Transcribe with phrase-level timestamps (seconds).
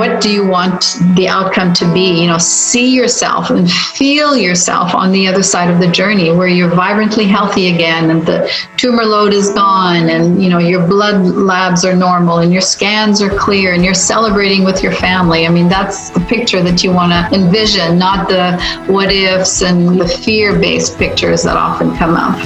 [0.00, 2.22] what do you want the outcome to be?
[2.22, 6.48] You know, see yourself and feel yourself on the other side of the journey where
[6.48, 11.26] you're vibrantly healthy again and the tumor load is gone and, you know, your blood
[11.26, 15.46] labs are normal and your scans are clear and you're celebrating with your family.
[15.46, 18.58] I mean, that's the picture that you want to envision, not the
[18.90, 22.38] what ifs and the fear based pictures that often come up.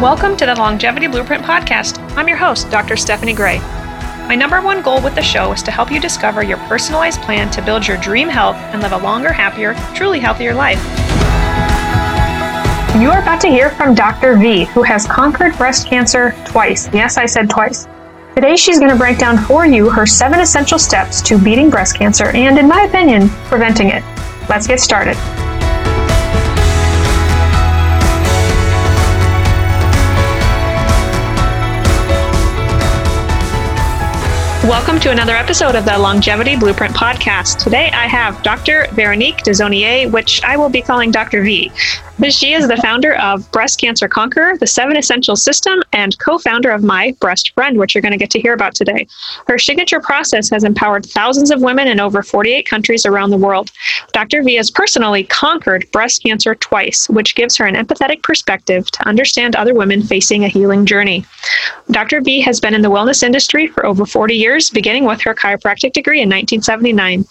[0.00, 1.98] Welcome to the Longevity Blueprint Podcast.
[2.16, 2.96] I'm your host, Dr.
[2.96, 3.60] Stephanie Gray.
[4.26, 7.48] My number one goal with the show is to help you discover your personalized plan
[7.52, 10.82] to build your dream health and live a longer, happier, truly healthier life.
[13.00, 14.36] You are about to hear from Dr.
[14.36, 16.92] V, who has conquered breast cancer twice.
[16.92, 17.86] Yes, I said twice.
[18.34, 21.96] Today, she's going to break down for you her seven essential steps to beating breast
[21.96, 24.02] cancer and, in my opinion, preventing it.
[24.48, 25.16] Let's get started.
[34.66, 37.62] Welcome to another episode of the Longevity Blueprint Podcast.
[37.62, 38.88] Today I have Dr.
[38.94, 41.44] Veronique Desaulniers, which I will be calling Dr.
[41.44, 41.70] V.
[42.30, 46.70] She is the founder of Breast Cancer Conqueror, the Seven Essential System, and co founder
[46.70, 49.06] of My Breast Friend, which you're going to get to hear about today.
[49.46, 53.70] Her signature process has empowered thousands of women in over 48 countries around the world.
[54.12, 54.42] Dr.
[54.42, 59.54] V has personally conquered breast cancer twice, which gives her an empathetic perspective to understand
[59.54, 61.24] other women facing a healing journey.
[61.90, 62.22] Dr.
[62.22, 65.92] V has been in the wellness industry for over 40 years, beginning with her chiropractic
[65.92, 67.24] degree in 1979.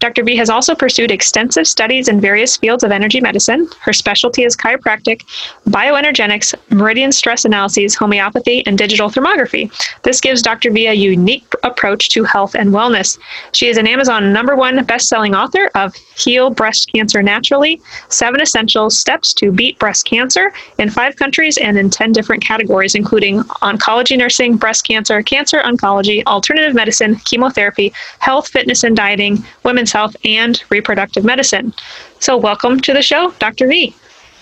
[0.00, 0.24] Dr.
[0.24, 3.68] V has also pursued extensive studies in various fields of energy medicine.
[3.80, 5.22] Her specialty is chiropractic,
[5.68, 9.70] bioenergetics, meridian stress analyses, homeopathy, and digital thermography.
[10.02, 10.70] This gives Dr.
[10.70, 13.18] V a unique approach to health and wellness.
[13.52, 18.90] She is an Amazon number one best-selling author of Heal Breast Cancer Naturally, Seven Essential
[18.90, 24.16] Steps to Beat Breast Cancer in five countries and in 10 different categories, including oncology
[24.16, 30.16] nursing, breast cancer, cancer oncology, alternative medicine, chemotherapy, health, fitness, and dieting, women's women's health
[30.24, 31.72] and reproductive medicine.
[32.18, 33.68] So, welcome to the show, Dr.
[33.68, 33.94] V.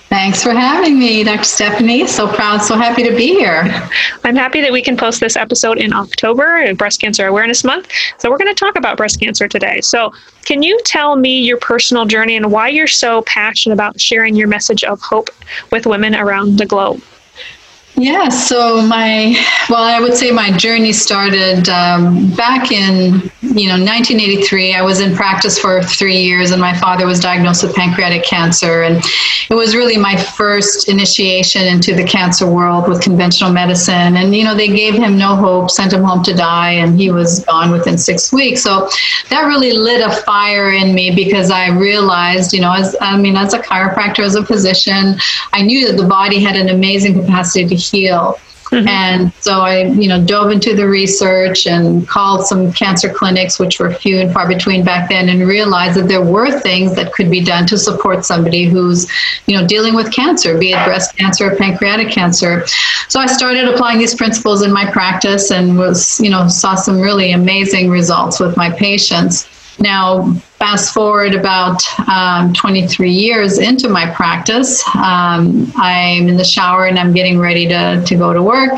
[0.09, 1.45] Thanks for having me, Dr.
[1.45, 2.07] Stephanie.
[2.07, 3.65] So proud, so happy to be here.
[4.25, 7.91] I'm happy that we can post this episode in October, Breast Cancer Awareness Month.
[8.19, 9.81] So, we're going to talk about breast cancer today.
[9.83, 10.13] So,
[10.47, 14.49] can you tell me your personal journey and why you're so passionate about sharing your
[14.49, 15.29] message of hope
[15.71, 17.03] with women around the globe?
[17.97, 19.37] Yeah, so my,
[19.71, 24.75] well, I would say my journey started um, back in, you know, 1983.
[24.75, 28.83] I was in practice for three years, and my father was diagnosed with pancreatic cancer.
[28.83, 28.97] And
[29.49, 34.17] it was really my first initiation into the cancer world with conventional medicine.
[34.17, 37.13] And, you know, they gave him no hope, sent him home to die, and he
[37.13, 38.63] was gone within six weeks.
[38.63, 38.89] So
[39.31, 43.37] that really lit a fire in me because I realized, you know, as I mean,
[43.37, 45.17] as a chiropractor, as a physician,
[45.53, 48.39] I knew that the body had an amazing capacity to heal.
[48.71, 48.89] Mm-hmm.
[48.89, 53.79] And so I, you know, dove into the research and called some cancer clinics, which
[53.79, 57.31] were few and far between back then, and realized that there were things that could
[57.31, 59.09] be done to support somebody who's,
[59.47, 62.67] you know, dealing with cancer, be it breast cancer or pancreatic cancer.
[63.09, 66.99] So I started applying these principles in my practice and was, you know, saw some
[67.01, 69.49] really amazing results with my patients.
[69.79, 76.87] Now, fast forward about um, 23 years into my practice, um, I'm in the shower
[76.87, 78.73] and I'm getting ready to, to go to work.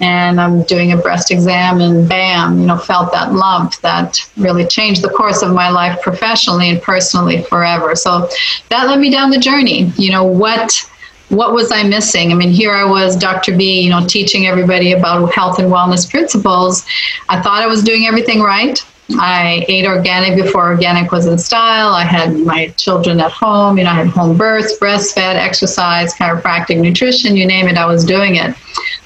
[0.00, 4.64] And I'm doing a breast exam, and bam, you know, felt that lump that really
[4.64, 7.96] changed the course of my life professionally and personally forever.
[7.96, 8.28] So
[8.68, 9.92] that led me down the journey.
[9.96, 10.88] You know, what
[11.30, 12.32] what was I missing?
[12.32, 13.54] I mean, here I was, Dr.
[13.56, 16.86] V, you know, teaching everybody about health and wellness principles.
[17.28, 18.82] I thought I was doing everything right.
[19.12, 21.88] I ate organic before organic was in style.
[21.88, 23.78] I had my children at home.
[23.78, 28.04] You know, I had home births, breastfed, exercise, chiropractic, nutrition, you name it, I was
[28.04, 28.54] doing it.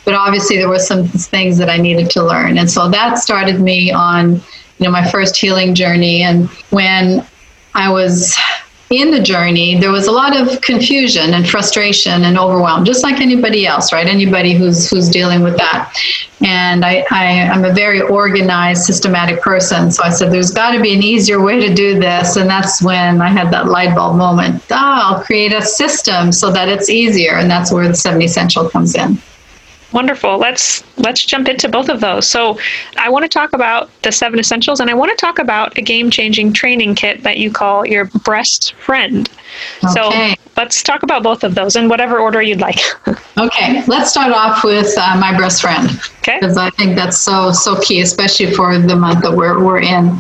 [0.04, 2.58] But obviously, there were some things that I needed to learn.
[2.58, 4.40] And so that started me on, you
[4.80, 6.22] know, my first healing journey.
[6.22, 7.24] And when
[7.74, 8.36] I was
[8.90, 13.20] in the journey, there was a lot of confusion and frustration and overwhelm, just like
[13.20, 14.06] anybody else, right?
[14.06, 15.94] Anybody who's who's dealing with that.
[16.44, 19.90] And I, I am a very organized, systematic person.
[19.90, 22.36] So I said, there's got to be an easier way to do this.
[22.36, 24.62] And that's when I had that light bulb moment.
[24.70, 27.36] Oh, I'll create a system so that it's easier.
[27.36, 29.18] And that's where the 70 Essential comes in.
[29.92, 30.38] Wonderful.
[30.38, 32.26] Let's let's jump into both of those.
[32.26, 32.58] So,
[32.96, 35.82] I want to talk about the seven essentials, and I want to talk about a
[35.82, 39.28] game-changing training kit that you call your breast friend.
[39.84, 39.92] Okay.
[39.92, 42.78] So, let's talk about both of those in whatever order you'd like.
[43.38, 43.84] okay.
[43.86, 45.90] Let's start off with uh, my breast friend.
[46.20, 46.38] Okay.
[46.40, 50.18] Because I think that's so so key, especially for the month that we're we're in.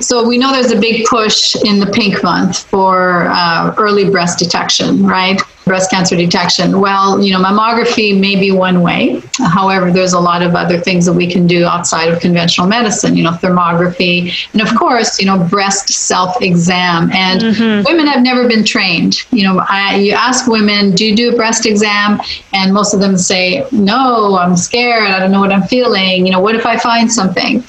[0.00, 4.40] So we know there's a big push in the pink month for uh, early breast
[4.40, 5.40] detection, right?
[5.64, 6.80] Breast cancer detection.
[6.80, 9.22] Well, you know, mammography may be one way.
[9.38, 13.16] However, there's a lot of other things that we can do outside of conventional medicine,
[13.16, 17.10] you know, thermography, and of course, you know, breast self exam.
[17.12, 17.84] And mm-hmm.
[17.84, 19.18] women have never been trained.
[19.30, 22.20] You know, I, you ask women, do you do a breast exam?
[22.52, 25.04] And most of them say, no, I'm scared.
[25.04, 26.26] I don't know what I'm feeling.
[26.26, 27.64] You know, what if I find something?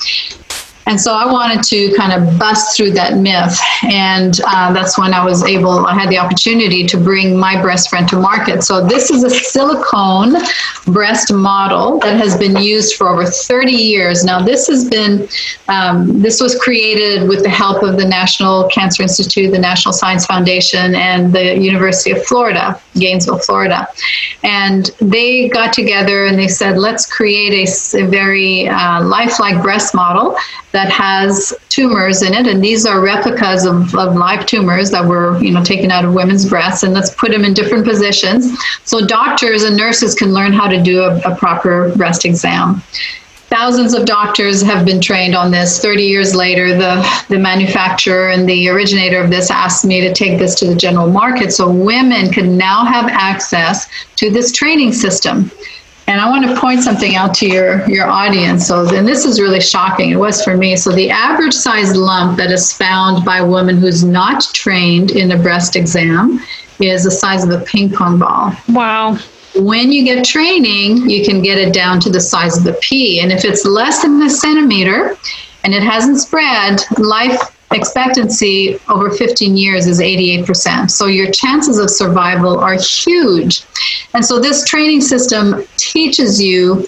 [0.87, 3.59] And so I wanted to kind of bust through that myth.
[3.83, 7.89] And uh, that's when I was able, I had the opportunity to bring my breast
[7.89, 8.63] friend to market.
[8.63, 10.35] So this is a silicone
[10.85, 14.23] breast model that has been used for over 30 years.
[14.23, 15.27] Now, this has been,
[15.69, 20.25] um, this was created with the help of the National Cancer Institute, the National Science
[20.27, 23.87] Foundation, and the University of Florida, Gainesville, Florida.
[24.43, 29.95] And they got together and they said, let's create a, a very uh, lifelike breast
[29.95, 30.37] model
[30.75, 35.41] that has tumors in it, and these are replicas of, of live tumors that were,
[35.41, 39.05] you know, taken out of women's breasts, and let's put them in different positions so
[39.05, 42.81] doctors and nurses can learn how to do a, a proper breast exam.
[43.47, 45.79] Thousands of doctors have been trained on this.
[45.79, 50.39] 30 years later, the, the manufacturer and the originator of this asked me to take
[50.39, 53.87] this to the general market so women can now have access
[54.17, 55.49] to this training system.
[56.07, 58.67] And I want to point something out to your, your audience.
[58.67, 60.11] So, and this is really shocking.
[60.11, 60.75] It was for me.
[60.75, 65.31] So, the average size lump that is found by a woman who's not trained in
[65.31, 66.39] a breast exam
[66.79, 68.53] is the size of a ping pong ball.
[68.69, 69.17] Wow.
[69.55, 73.21] When you get training, you can get it down to the size of the pea.
[73.21, 75.17] And if it's less than a centimeter
[75.63, 80.89] and it hasn't spread, life expectancy over 15 years is 88%.
[80.91, 83.63] So your chances of survival are huge.
[84.13, 86.87] And so this training system teaches you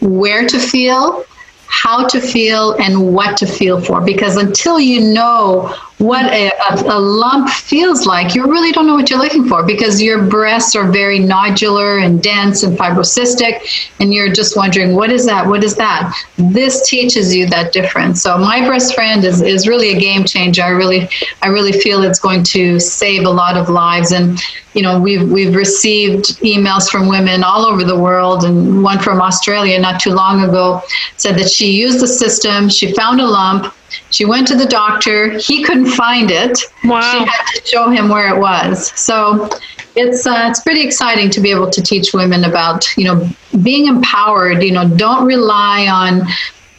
[0.00, 1.24] where to feel,
[1.66, 4.00] how to feel, and what to feel for.
[4.00, 6.50] Because until you know what a,
[6.92, 10.74] a, lump feels like, you really don't know what you're looking for because your breasts
[10.74, 13.60] are very nodular and dense and fibrocystic,
[14.00, 15.46] and you're just wondering, what is that?
[15.46, 16.12] What is that?
[16.36, 18.20] This teaches you that difference.
[18.20, 20.62] So my breast friend is, is really a game changer.
[20.62, 21.08] I really
[21.40, 24.10] I really feel it's going to save a lot of lives.
[24.10, 24.40] And
[24.74, 29.22] you know, we've we've received emails from women all over the world, and one from
[29.22, 30.82] Australia not too long ago
[31.16, 33.72] said that she used the system, she found a lump
[34.10, 35.38] she went to the doctor.
[35.38, 36.58] He couldn't find it.
[36.84, 37.00] Wow.
[37.00, 38.90] She had to show him where it was.
[38.98, 39.48] So
[39.94, 43.28] it's uh, it's pretty exciting to be able to teach women about you know
[43.62, 44.62] being empowered.
[44.62, 46.26] You know, don't rely on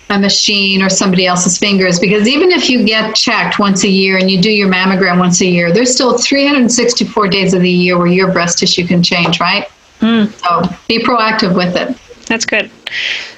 [0.10, 4.18] a machine or somebody else's fingers because even if you get checked once a year
[4.18, 7.98] and you do your mammogram once a year, there's still 364 days of the year
[7.98, 9.68] where your breast tissue can change, right?
[10.00, 10.32] Mm.
[10.42, 11.98] So be proactive with it.
[12.28, 12.72] That's good.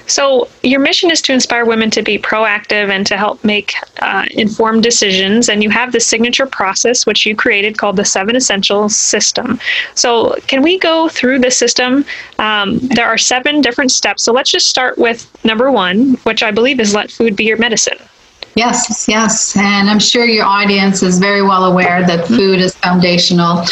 [0.06, 4.26] So, your mission is to inspire women to be proactive and to help make uh,
[4.30, 5.48] informed decisions.
[5.48, 9.58] And you have the signature process, which you created called the Seven Essentials System.
[9.94, 12.04] So, can we go through the system?
[12.38, 14.22] Um, there are seven different steps.
[14.22, 17.58] So, let's just start with number one, which I believe is let food be your
[17.58, 17.98] medicine.
[18.56, 19.54] Yes, yes.
[19.54, 23.62] And I'm sure your audience is very well aware that food is foundational.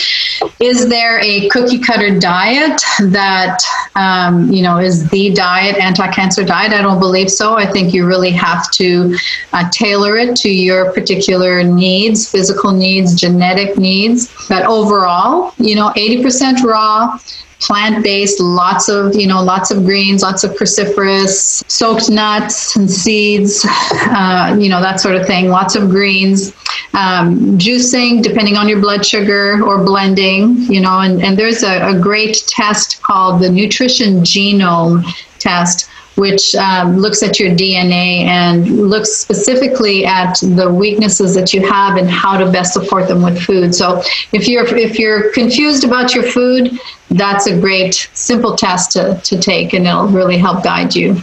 [0.60, 3.60] Is there a cookie cutter diet that,
[3.94, 6.74] um, you know, is the diet, anti cancer diet?
[6.74, 7.56] I don't believe so.
[7.56, 9.16] I think you really have to
[9.54, 14.34] uh, tailor it to your particular needs, physical needs, genetic needs.
[14.50, 17.18] But overall, you know, 80% raw,
[17.66, 23.64] plant-based lots of you know lots of greens lots of cruciferous soaked nuts and seeds
[23.68, 26.52] uh, you know that sort of thing lots of greens.
[26.92, 31.88] Um, juicing depending on your blood sugar or blending you know and, and there's a,
[31.88, 35.02] a great test called the nutrition genome
[35.40, 41.66] test which um, looks at your DNA and looks specifically at the weaknesses that you
[41.66, 43.74] have and how to best support them with food.
[43.74, 44.02] So
[44.32, 46.78] if you're if you're confused about your food,
[47.10, 51.22] that's a great simple test to, to take and it'll really help guide you.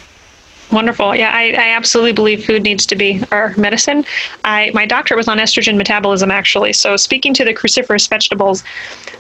[0.71, 1.15] Wonderful.
[1.15, 4.05] Yeah, I, I absolutely believe food needs to be our medicine.
[4.45, 6.71] I my doctor was on estrogen metabolism actually.
[6.73, 8.63] So speaking to the cruciferous vegetables,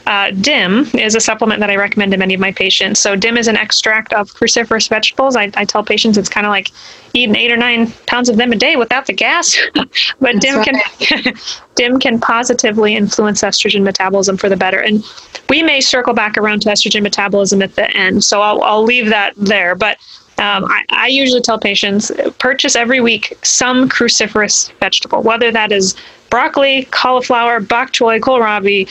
[0.07, 3.01] uh, DIM is a supplement that I recommend to many of my patients.
[3.01, 5.35] So DIM is an extract of cruciferous vegetables.
[5.35, 6.71] I, I tell patients it's kind of like
[7.13, 9.57] eating eight or nine pounds of them a day without the gas.
[9.73, 9.87] but
[10.21, 10.65] That's DIM right.
[10.99, 11.33] can
[11.75, 14.79] DIM can positively influence estrogen metabolism for the better.
[14.79, 15.03] And
[15.49, 18.23] we may circle back around to estrogen metabolism at the end.
[18.23, 19.75] So I'll, I'll leave that there.
[19.75, 19.97] But
[20.41, 25.95] um, I, I, usually tell patients purchase every week some cruciferous vegetable, whether that is
[26.31, 28.89] broccoli, cauliflower, bok choy, kohlrabi.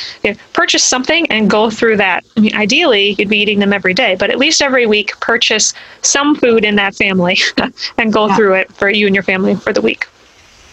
[0.53, 2.25] purchase something and go through that.
[2.37, 5.75] I mean, ideally, you'd be eating them every day, but at least every week, purchase
[6.03, 7.39] some food in that family
[7.99, 8.37] and go yeah.
[8.37, 10.07] through it for you and your family for the week.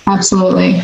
[0.05, 0.81] Absolutely.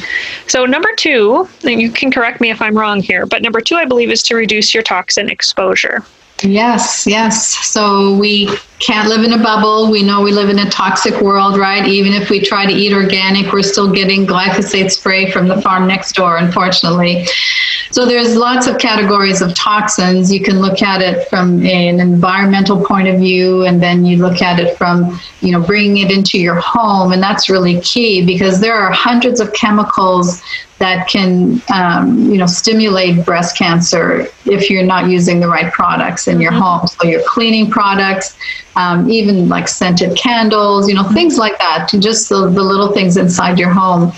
[0.48, 3.76] So, number two, and you can correct me if I'm wrong here, but number two,
[3.76, 6.04] I believe, is to reduce your toxin exposure.
[6.42, 7.48] Yes, yes.
[7.48, 8.50] So we
[8.84, 9.90] can't live in a bubble.
[9.90, 11.88] We know we live in a toxic world, right?
[11.88, 15.88] Even if we try to eat organic, we're still getting glyphosate spray from the farm
[15.88, 17.26] next door, unfortunately.
[17.92, 20.34] So there's lots of categories of toxins.
[20.34, 24.42] You can look at it from an environmental point of view, and then you look
[24.42, 28.60] at it from, you know, bringing it into your home, and that's really key because
[28.60, 30.42] there are hundreds of chemicals
[30.84, 36.28] that can um, you know stimulate breast cancer if you're not using the right products
[36.28, 36.62] in your mm-hmm.
[36.62, 38.36] home so your cleaning products
[38.76, 43.18] um, even like scented candles you know things like that just the, the little things
[43.18, 44.12] inside your home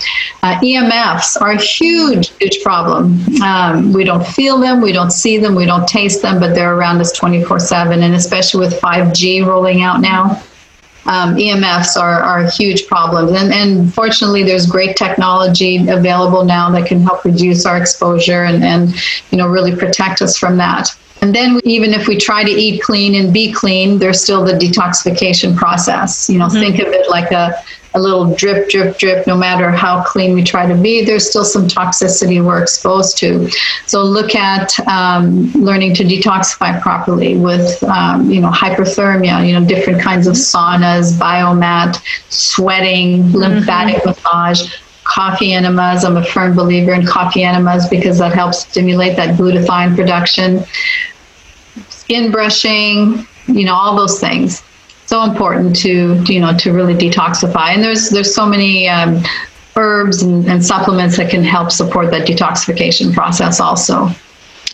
[0.43, 5.38] uh, emfs are a huge huge problem um, we don't feel them we don't see
[5.38, 9.45] them we don't taste them but they're around us 24 7 and especially with 5g
[9.45, 10.41] rolling out now
[11.07, 13.31] um, EMFs are, are huge problems.
[13.31, 18.63] And, and fortunately, there's great technology available now that can help reduce our exposure and,
[18.63, 18.95] and
[19.31, 20.89] you know, really protect us from that.
[21.22, 24.53] And then even if we try to eat clean and be clean, there's still the
[24.53, 26.29] detoxification process.
[26.29, 26.60] You know, mm-hmm.
[26.60, 29.25] think of it like a, a little drip, drip, drip.
[29.25, 33.50] No matter how clean we try to be, there's still some toxicity we're exposed to.
[33.88, 39.48] So look at um, learning to detoxify properly with, um, you know, hyperthermia.
[39.48, 44.10] You know, different kinds of saunas, biomat, sweating, lymphatic mm-hmm.
[44.10, 46.03] massage coffee enemas.
[46.03, 50.65] I'm a firm believer in coffee enemas because that helps stimulate that glutathione production.
[51.89, 54.62] Skin brushing, you know, all those things.
[55.05, 57.69] So important to you know to really detoxify.
[57.74, 59.24] And there's there's so many um,
[59.75, 64.09] herbs and, and supplements that can help support that detoxification process also.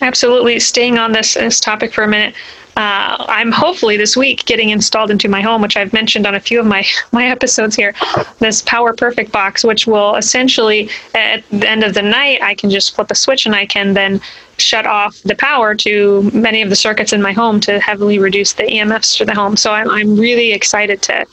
[0.01, 0.59] Absolutely.
[0.59, 2.33] Staying on this, this topic for a minute,
[2.77, 6.39] uh, I'm hopefully this week getting installed into my home, which I've mentioned on a
[6.39, 7.93] few of my my episodes here.
[8.39, 12.69] This Power Perfect box, which will essentially at the end of the night, I can
[12.69, 14.21] just flip a switch and I can then
[14.57, 18.53] shut off the power to many of the circuits in my home to heavily reduce
[18.53, 19.57] the EMFs to the home.
[19.57, 21.25] So I'm I'm really excited to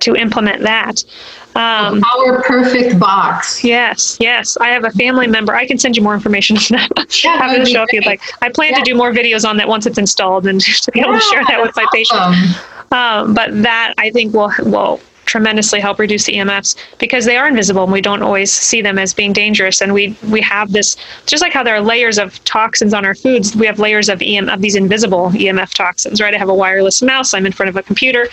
[0.00, 1.04] to implement that.
[1.54, 3.62] Um, Power Perfect box.
[3.62, 4.56] Yes, yes.
[4.58, 5.54] I have a family member.
[5.54, 7.24] I can send you more information on that.
[7.24, 8.22] Yeah, have it show if you'd like.
[8.40, 8.78] I plan yeah.
[8.78, 11.42] to do more videos on that once it's installed and to be able to share
[11.48, 12.34] that with my awesome.
[12.34, 12.58] patients.
[12.92, 17.48] Um, but that I think will will tremendously help reduce the EMFs because they are
[17.48, 19.80] invisible and we don't always see them as being dangerous.
[19.80, 23.14] And we we have this just like how there are layers of toxins on our
[23.14, 26.34] foods, we have layers of EM of these invisible EMF toxins, right?
[26.34, 28.28] I have a wireless mouse, I'm in front of a computer,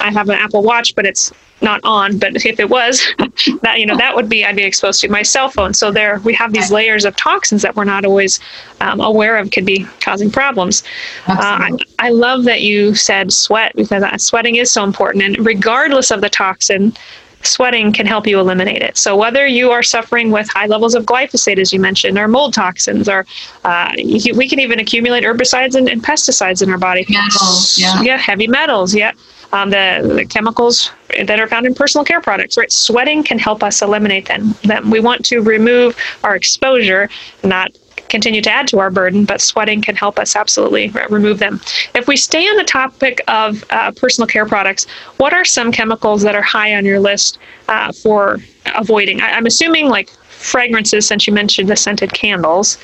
[0.00, 1.32] I have an Apple Watch, but it's
[1.62, 3.06] not on, but if it was,
[3.62, 5.74] that you know that would be I'd be exposed to my cell phone.
[5.74, 8.40] So there we have these layers of toxins that we're not always
[8.80, 10.82] um, aware of could be causing problems.
[11.26, 16.10] Uh, I, I, love that you said sweat because sweating is so important, and regardless
[16.10, 16.94] of the toxin.
[17.44, 18.96] Sweating can help you eliminate it.
[18.96, 22.54] So, whether you are suffering with high levels of glyphosate, as you mentioned, or mold
[22.54, 23.26] toxins, or
[23.64, 27.04] uh, we can even accumulate herbicides and, and pesticides in our body.
[27.08, 28.00] Metals, yeah.
[28.02, 29.10] yeah, heavy metals, yeah
[29.52, 30.90] um, the, the, chemicals
[31.24, 32.56] that are found in personal care products.
[32.56, 34.54] Right, sweating can help us eliminate them.
[34.64, 34.90] Them.
[34.90, 37.08] We want to remove our exposure,
[37.44, 37.70] not
[38.08, 41.60] continue to add to our burden, but sweating can help us absolutely remove them.
[41.94, 46.22] If we stay on the topic of uh, personal care products, what are some chemicals
[46.22, 48.38] that are high on your list uh, for
[48.74, 49.20] avoiding?
[49.20, 50.10] I, I'm assuming like
[50.42, 52.76] fragrances, since you mentioned the scented candles.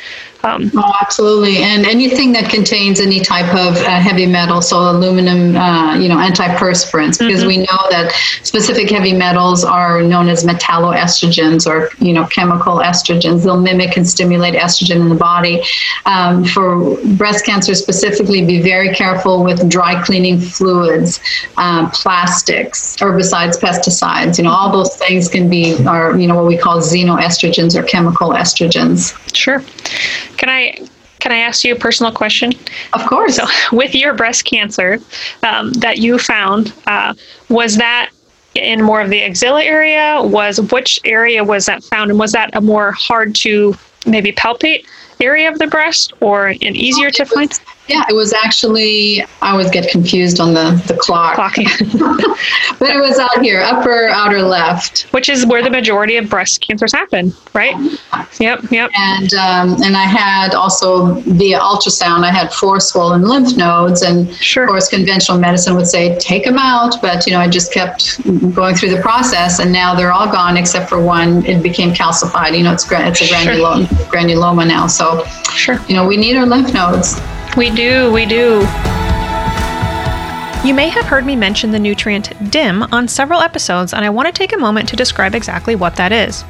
[0.44, 1.58] Um, oh, absolutely.
[1.58, 6.16] And anything that contains any type of uh, heavy metal, so aluminum, uh, you know,
[6.16, 7.48] antiperspirants, because mm-hmm.
[7.48, 8.12] we know that
[8.44, 13.42] specific heavy metals are known as metalloestrogens or, you know, chemical estrogens.
[13.42, 15.62] They'll mimic and stimulate estrogen in the body.
[16.06, 21.18] Um, for breast cancer specifically, be very careful with dry cleaning fluids,
[21.56, 24.38] um, plastics, herbicides, pesticides.
[24.38, 27.82] You know, all those things can be, are, you know, what we call xenoestrogens or
[27.82, 29.16] chemical estrogens.
[29.34, 29.64] Sure.
[30.38, 30.88] Can I
[31.20, 32.52] can I ask you a personal question?
[32.92, 33.36] Of course.
[33.36, 33.44] So,
[33.76, 34.98] with your breast cancer
[35.42, 37.14] um, that you found, uh,
[37.48, 38.10] was that
[38.54, 40.20] in more of the axilla area?
[40.22, 43.76] Was which area was that found, and was that a more hard to
[44.06, 44.86] maybe palpate
[45.20, 47.52] area of the breast, or an easier to find?
[47.88, 51.36] Yeah, it was actually, I always get confused on the, the clock.
[52.78, 55.02] but it was out here, upper outer left.
[55.12, 57.74] Which is where the majority of breast cancers happen, right?
[58.38, 58.90] Yep, yep.
[58.96, 64.02] And um, and I had also via ultrasound, I had four swollen lymph nodes.
[64.02, 64.64] And sure.
[64.64, 67.00] of course, conventional medicine would say, take them out.
[67.00, 68.22] But, you know, I just kept
[68.54, 69.60] going through the process.
[69.60, 71.44] And now they're all gone except for one.
[71.46, 72.56] It became calcified.
[72.56, 74.06] You know, it's, it's a granuloma, sure.
[74.06, 74.86] granuloma now.
[74.86, 75.78] So, sure.
[75.88, 77.18] you know, we need our lymph nodes.
[77.58, 78.60] We do, we do.
[80.64, 84.26] You may have heard me mention the nutrient DIM on several episodes, and I want
[84.26, 86.42] to take a moment to describe exactly what that is.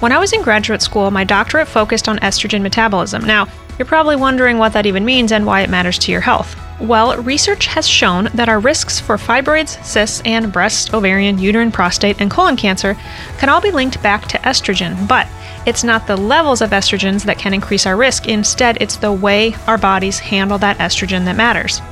[0.00, 3.24] When I was in graduate school, my doctorate focused on estrogen metabolism.
[3.24, 3.46] Now,
[3.78, 6.56] you're probably wondering what that even means and why it matters to your health.
[6.80, 12.20] Well, research has shown that our risks for fibroids, cysts, and breast, ovarian, uterine, prostate,
[12.20, 12.96] and colon cancer
[13.38, 15.28] can all be linked back to estrogen, but
[15.66, 18.28] it's not the levels of estrogens that can increase our risk.
[18.28, 21.82] Instead, it's the way our bodies handle that estrogen that matters.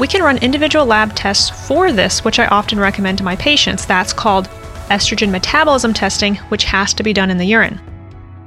[0.00, 3.84] We can run individual lab tests for this, which I often recommend to my patients.
[3.84, 4.48] That's called
[4.88, 7.78] estrogen metabolism testing, which has to be done in the urine.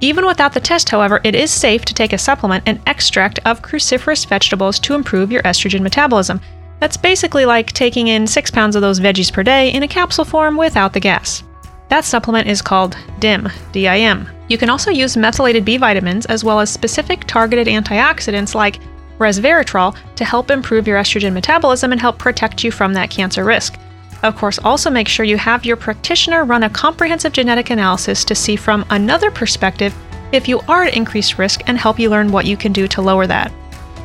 [0.02, 3.62] Even without the test, however, it is safe to take a supplement, an extract of
[3.62, 6.42] cruciferous vegetables to improve your estrogen metabolism.
[6.80, 10.26] That's basically like taking in 6 pounds of those veggies per day in a capsule
[10.26, 11.44] form without the gas.
[11.90, 14.30] That supplement is called DIM, D-I-M.
[14.48, 18.80] You can also use methylated B vitamins as well as specific targeted antioxidants like
[19.20, 23.80] resveratrol to help improve your estrogen metabolism and help protect you from that cancer risk.
[24.24, 28.36] Of course, also make sure you have your practitioner run a comprehensive genetic analysis to
[28.36, 29.94] see from another perspective
[30.32, 33.02] if you are at increased risk and help you learn what you can do to
[33.02, 33.52] lower that.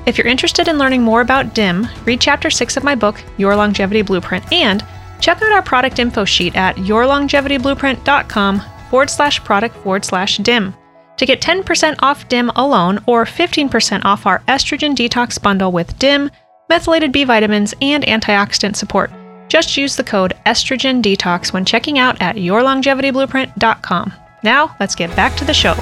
[0.07, 3.55] If you're interested in learning more about DIM, read Chapter 6 of my book, Your
[3.55, 4.85] Longevity Blueprint, and
[5.21, 10.75] check out our product info sheet at yourlongevityblueprint.com forward slash product forward slash DIM
[11.19, 16.31] to get 10% off DIM alone or 15% off our estrogen detox bundle with DIM,
[16.69, 19.11] methylated B vitamins, and antioxidant support.
[19.49, 24.13] Just use the code estrogen detox when checking out at yourlongevityblueprint.com.
[24.45, 25.75] Now, let's get back to the show.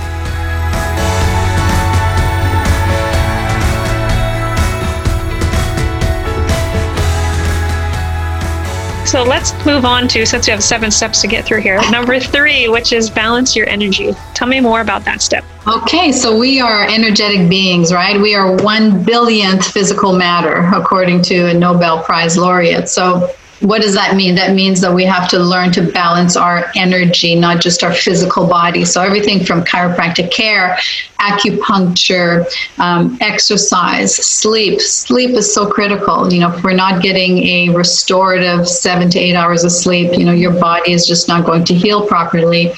[9.07, 12.19] So let's move on to, since we have seven steps to get through here, number
[12.19, 14.13] three, which is balance your energy.
[14.35, 15.45] Tell me more about that step.
[15.67, 18.21] Okay, so we are energetic beings, right?
[18.21, 22.89] We are one billionth physical matter, according to a Nobel Prize laureate.
[22.89, 24.35] So what does that mean?
[24.35, 28.47] That means that we have to learn to balance our energy, not just our physical
[28.47, 28.85] body.
[28.85, 30.77] So, everything from chiropractic care,
[31.21, 32.47] acupuncture,
[32.79, 34.81] um, exercise, sleep.
[34.81, 36.31] Sleep is so critical.
[36.33, 40.25] You know, if we're not getting a restorative seven to eight hours of sleep, you
[40.25, 42.73] know, your body is just not going to heal properly.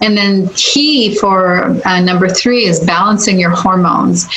[0.00, 4.28] And then, key for uh, number three is balancing your hormones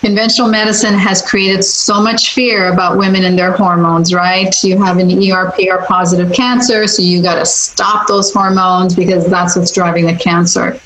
[0.00, 4.54] conventional medicine has created so much fear about women and their hormones, right?
[4.64, 9.56] You have an ERPR positive cancer, so you got to stop those hormones because that's
[9.56, 10.80] what's driving the cancer.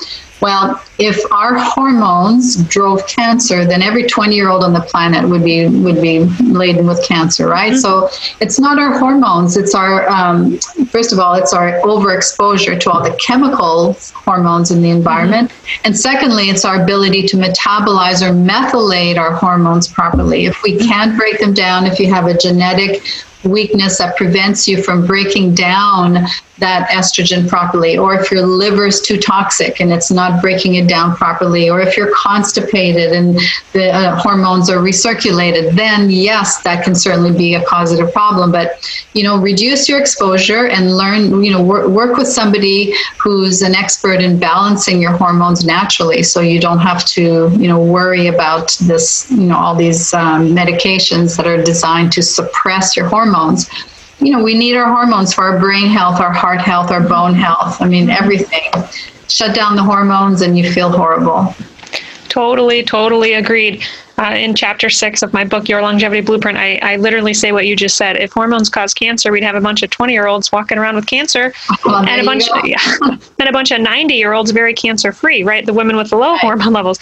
[0.45, 5.43] Well, if our hormones drove cancer, then every 20 year old on the planet would
[5.43, 7.73] be would be laden with cancer, right?
[7.73, 7.79] Mm-hmm.
[7.79, 8.11] So
[8.43, 13.03] it's not our hormones; it's our um, first of all, it's our overexposure to all
[13.03, 15.87] the chemical hormones in the environment, mm-hmm.
[15.87, 20.45] and secondly, it's our ability to metabolize or methylate our hormones properly.
[20.45, 23.03] If we can't break them down, if you have a genetic
[23.45, 26.27] weakness that prevents you from breaking down
[26.59, 30.89] that estrogen properly, or if your liver is too toxic and it's not breaking it
[30.89, 33.39] down properly, or if you're constipated and
[33.73, 38.53] the uh, hormones are recirculated, then yes, that can certainly be a causative problem.
[38.53, 38.79] But
[39.15, 41.43] you know, reduce your exposure and learn.
[41.43, 46.41] You know, work, work with somebody who's an expert in balancing your hormones naturally, so
[46.41, 49.29] you don't have to you know worry about this.
[49.31, 53.69] You know, all these um, medications that are designed to suppress your hormones
[54.25, 57.35] you know, we need our hormones for our brain health, our heart health, our bone
[57.35, 57.81] health.
[57.83, 58.71] I mean, everything.
[59.29, 61.55] Shut down the hormones and you feel horrible.
[62.29, 63.85] Totally, totally agreed.
[64.17, 67.67] Uh, in chapter six of my book, Your Longevity Blueprint, I, I literally say what
[67.67, 68.17] you just said.
[68.17, 71.07] If hormones cause cancer, we'd have a bunch of 20 year olds walking around with
[71.07, 71.53] cancer
[71.85, 75.13] well, and, a bunch, of, yeah, and a bunch of 90 year olds very cancer
[75.13, 75.67] free, right?
[75.67, 76.41] The women with the low right.
[76.41, 76.99] hormone levels.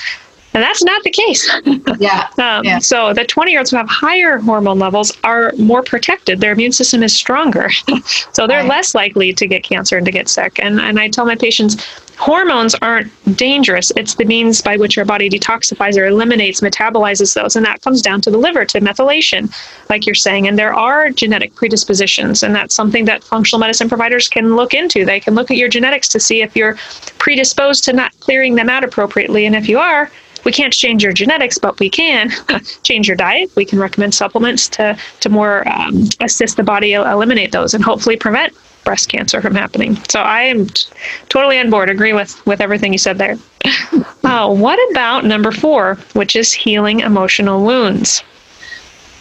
[0.54, 1.50] And that's not the case.
[1.98, 2.28] yeah.
[2.38, 2.78] um, yeah.
[2.78, 6.40] So the 20 year olds who have higher hormone levels are more protected.
[6.40, 7.70] Their immune system is stronger.
[8.32, 8.68] so they're right.
[8.68, 10.58] less likely to get cancer and to get sick.
[10.58, 11.76] And, and I tell my patients,
[12.18, 13.92] hormones aren't dangerous.
[13.96, 17.56] It's the means by which our body detoxifies or eliminates, metabolizes those.
[17.56, 19.52] And that comes down to the liver, to methylation,
[19.90, 20.46] like you're saying.
[20.46, 22.42] And there are genetic predispositions.
[22.42, 25.04] And that's something that functional medicine providers can look into.
[25.04, 26.76] They can look at your genetics to see if you're
[27.18, 29.46] predisposed to not clearing them out appropriately.
[29.46, 30.10] And if you are,
[30.44, 32.30] we can't change your genetics, but we can
[32.82, 33.50] change your diet.
[33.56, 38.16] We can recommend supplements to to more um, assist the body eliminate those and hopefully
[38.16, 38.52] prevent
[38.84, 39.96] breast cancer from happening.
[40.08, 40.86] So I am t-
[41.28, 41.90] totally on board.
[41.90, 43.36] Agree with with everything you said there.
[44.24, 48.22] uh, what about number four, which is healing emotional wounds?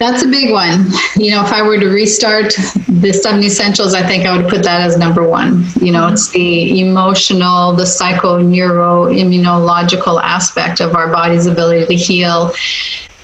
[0.01, 0.87] That's a big one.
[1.15, 2.55] You know, if I were to restart
[2.87, 5.63] the seven essentials, I think I would put that as number one.
[5.79, 11.93] You know, it's the emotional, the psycho, neuro, immunological aspect of our body's ability to
[11.93, 12.51] heal.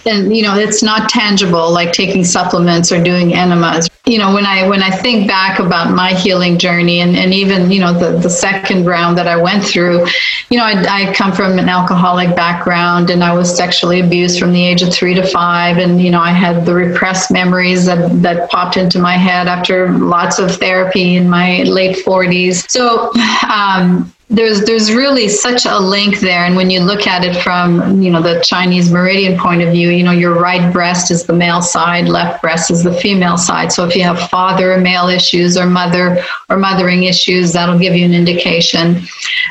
[0.05, 3.89] And, you know, it's not tangible like taking supplements or doing enemas.
[4.07, 7.69] You know when i when i think back about my healing journey and, and even
[7.69, 10.05] you know the, the second round that i went through
[10.49, 14.53] you know I, I come from an alcoholic background and i was sexually abused from
[14.53, 15.77] the age of three to five.
[15.77, 19.91] And you know i had the repressed memories that that popped into my head after
[19.91, 23.11] lots of therapy in my late 40s so
[23.49, 26.43] um, there's there's really such a link there.
[26.43, 29.89] And when you look at it from you know the chinese meridian point of view
[29.89, 33.71] you know your right breast is the male side left breast is the female side.
[33.71, 38.05] So if you have father male issues or mother or mothering issues that'll give you
[38.05, 38.97] an indication.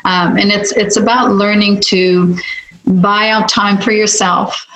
[0.04, 2.36] Um, and it's it's about learning to
[2.84, 4.66] buy out time for yourself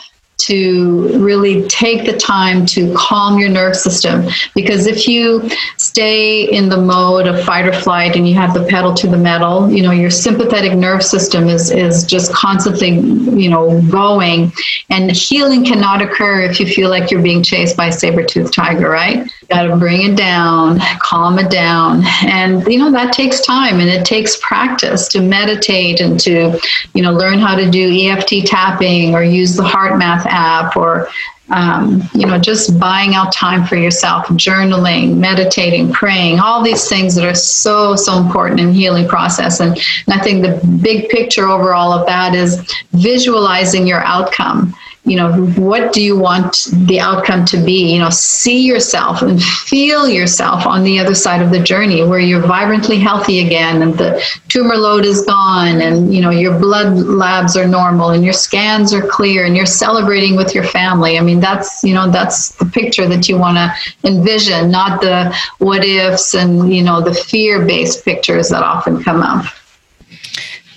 [0.45, 4.27] to really take the time to calm your nerve system.
[4.55, 8.65] Because if you stay in the mode of fight or flight and you have the
[8.67, 13.49] pedal to the metal, you know, your sympathetic nerve system is, is just constantly, you
[13.49, 14.53] know, going.
[14.89, 18.89] And healing cannot occur if you feel like you're being chased by a saber-toothed tiger,
[18.89, 19.31] right?
[19.51, 22.05] Got to bring it down, calm it down.
[22.23, 26.57] And, you know, that takes time and it takes practice to meditate and to,
[26.95, 31.09] you know, learn how to do EFT tapping or use the HeartMath app or
[31.51, 37.15] um, you know just buying out time for yourself journaling meditating praying all these things
[37.17, 41.49] that are so so important in healing process and, and i think the big picture
[41.49, 44.75] overall of that is visualizing your outcome
[45.11, 47.93] you know what do you want the outcome to be?
[47.93, 52.21] You know see yourself and feel yourself on the other side of the journey where
[52.21, 56.97] you're vibrantly healthy again and the tumor load is gone and you know your blood
[56.97, 61.19] labs are normal and your scans are clear and you're celebrating with your family.
[61.19, 65.35] I mean that's you know that's the picture that you want to envision not the
[65.59, 69.45] what ifs and you know the fear based pictures that often come up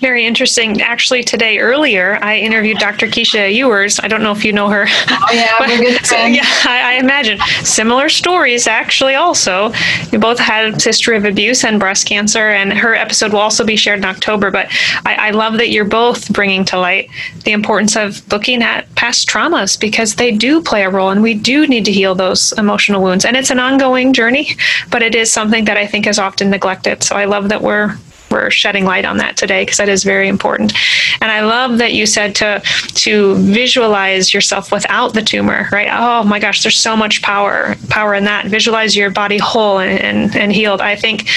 [0.00, 0.80] very interesting.
[0.82, 3.06] Actually, today earlier, I interviewed Dr.
[3.06, 4.00] Keesha Ewers.
[4.00, 4.86] I don't know if you know her.
[4.88, 7.38] Oh, yeah, but, good so, yeah, I, I, imagine.
[7.62, 9.72] Similar stories, actually, also.
[10.12, 13.76] You both had history of abuse and breast cancer, and her episode will also be
[13.76, 14.50] shared in October.
[14.50, 14.66] But
[15.06, 17.08] I, I love that you're both bringing to light
[17.44, 21.34] the importance of looking at past traumas because they do play a role, and we
[21.34, 23.24] do need to heal those emotional wounds.
[23.24, 24.56] And it's an ongoing journey,
[24.90, 27.02] but it is something that I think is often neglected.
[27.02, 27.96] So I love that we're
[28.34, 30.74] we're shedding light on that today because that is very important.
[31.20, 32.60] And I love that you said to
[33.04, 35.88] to visualize yourself without the tumor, right?
[35.90, 38.46] Oh my gosh, there's so much power power in that.
[38.46, 40.80] Visualize your body whole and, and, and healed.
[40.80, 41.28] I think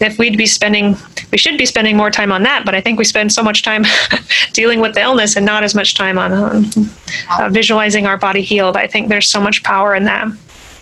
[0.00, 0.96] if we'd be spending
[1.32, 3.64] we should be spending more time on that, but I think we spend so much
[3.64, 3.84] time
[4.52, 8.76] dealing with the illness and not as much time on uh, visualizing our body healed.
[8.76, 10.28] I think there's so much power in that.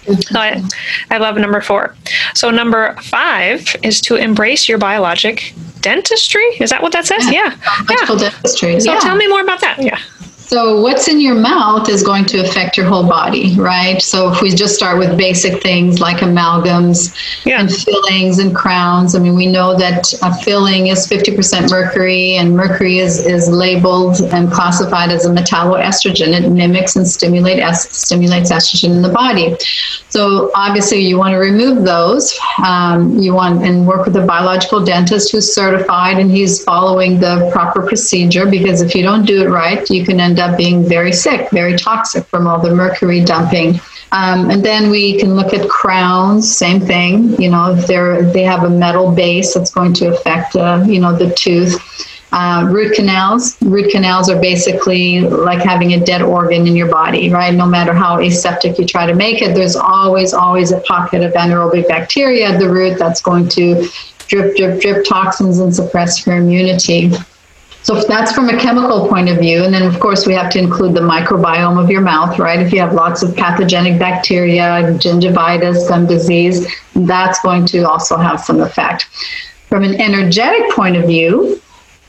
[0.05, 0.63] So I,
[1.11, 1.95] I love number four.
[2.35, 6.45] So number five is to embrace your biologic dentistry.
[6.61, 7.31] Is that what that says?
[7.31, 7.57] Yeah.
[7.89, 8.07] yeah.
[8.07, 8.81] dentistry.
[8.81, 9.01] So yeah.
[9.01, 9.81] tell me more about that.
[9.81, 9.99] Yeah.
[10.53, 14.03] So, what's in your mouth is going to affect your whole body, right?
[14.03, 17.59] So, if we just start with basic things like amalgams yeah.
[17.59, 22.55] and fillings and crowns, I mean, we know that a filling is 50% mercury, and
[22.55, 26.39] mercury is, is labeled and classified as a metalloestrogen.
[26.39, 29.57] It mimics and stimulate es- stimulates estrogen in the body.
[30.11, 32.39] So, obviously, you want to remove those.
[32.63, 37.49] Um, you want and work with a biological dentist who's certified and he's following the
[37.51, 41.13] proper procedure because if you don't do it right, you can end up being very
[41.13, 43.81] sick, very toxic from all the mercury dumping.
[44.13, 47.41] Um, and then we can look at crowns, same thing.
[47.41, 51.01] You know, if they're they have a metal base, that's going to affect uh, you
[51.01, 51.81] know the tooth.
[52.35, 53.61] Uh, root canals.
[53.61, 57.53] Root canals are basically like having a dead organ in your body, right?
[57.53, 61.35] No matter how aseptic you try to make it, there's always, always a pocket of
[61.35, 63.87] anaerobic bacteria at the root that's going to
[64.29, 67.13] drip, drip, drip toxins and suppress your immunity.
[67.83, 69.65] So that's from a chemical point of view.
[69.65, 72.61] And then, of course, we have to include the microbiome of your mouth, right?
[72.61, 78.41] If you have lots of pathogenic bacteria, gingivitis, gum disease, that's going to also have
[78.41, 79.09] some effect.
[79.69, 81.61] From an energetic point of view,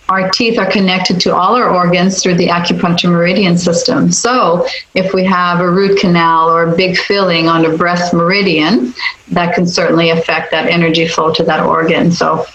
[0.10, 4.12] our teeth are connected to all our organs through the acupuncture meridian system.
[4.12, 8.94] So, if we have a root canal or a big filling on a breast meridian,
[9.30, 12.12] that can certainly affect that energy flow to that organ.
[12.12, 12.46] So,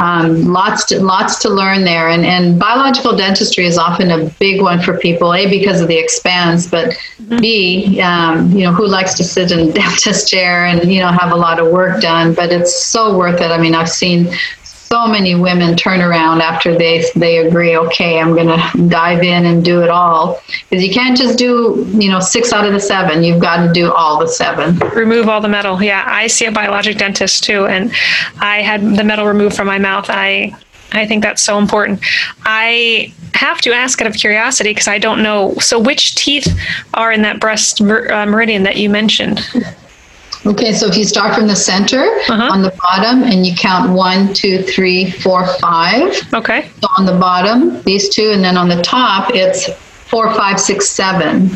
[0.00, 2.08] um, lots to lots to learn there.
[2.08, 5.98] And, and biological dentistry is often a big one for people a because of the
[5.98, 6.96] expanse but
[7.40, 11.08] b um, you know who likes to sit in a dentist chair and you know
[11.08, 12.34] have a lot of work done?
[12.34, 13.50] But it's so worth it.
[13.50, 14.32] I mean i've seen
[14.92, 19.46] so many women turn around after they they agree okay i'm going to dive in
[19.46, 22.80] and do it all because you can't just do you know six out of the
[22.80, 26.44] seven you've got to do all the seven remove all the metal yeah i see
[26.44, 27.92] a biologic dentist too and
[28.40, 30.52] i had the metal removed from my mouth i
[30.92, 32.00] I think that's so important.
[32.42, 35.54] I have to ask out of curiosity because I don't know.
[35.60, 36.48] So, which teeth
[36.94, 39.40] are in that breast mer- uh, meridian that you mentioned?
[40.46, 42.50] Okay, so if you start from the center Uh-huh.
[42.52, 46.18] on the bottom and you count one, two, three, four, five.
[46.32, 46.70] Okay.
[46.80, 49.68] So on the bottom, these two, and then on the top, it's
[50.08, 51.50] four, five, six, seven.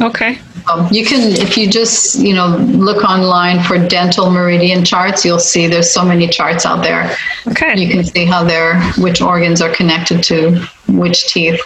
[0.00, 0.38] Okay.
[0.70, 5.38] Um, you can, if you just, you know, look online for dental meridian charts, you'll
[5.38, 7.16] see there's so many charts out there.
[7.46, 7.78] Okay.
[7.78, 11.60] You can see how they're, which organs are connected to which teeth.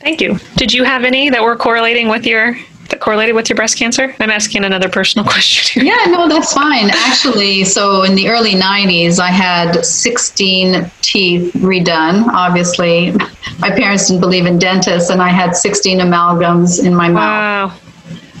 [0.00, 0.38] Thank you.
[0.56, 2.56] Did you have any that were correlating with your
[3.00, 4.14] correlated with your breast cancer?
[4.20, 5.92] I'm asking another personal question here.
[5.92, 6.90] Yeah, no, that's fine.
[6.90, 12.26] Actually, so in the early 90s, I had 16 teeth redone.
[12.28, 13.12] Obviously,
[13.58, 17.72] my parents didn't believe in dentists, and I had 16 amalgams in my mouth.
[17.72, 17.86] Wow.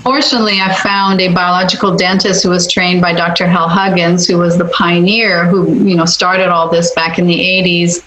[0.06, 3.44] Fortunately, I found a biological dentist who was trained by Dr.
[3.48, 7.34] Hal Huggins, who was the pioneer who, you know, started all this back in the
[7.34, 8.04] 80s.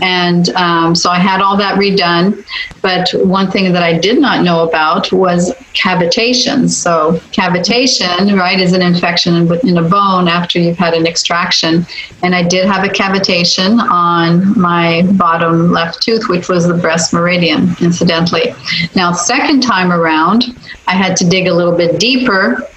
[0.00, 2.44] And um, so I had all that redone.
[2.80, 6.68] But one thing that I did not know about was cavitation.
[6.68, 11.86] So cavitation, right, is an infection in, in a bone after you've had an extraction.
[12.22, 17.12] And I did have a cavitation on my bottom left tooth, which was the breast
[17.12, 18.54] meridian, incidentally.
[18.96, 20.44] Now, second time around,
[20.86, 22.68] I had to dig a little bit deeper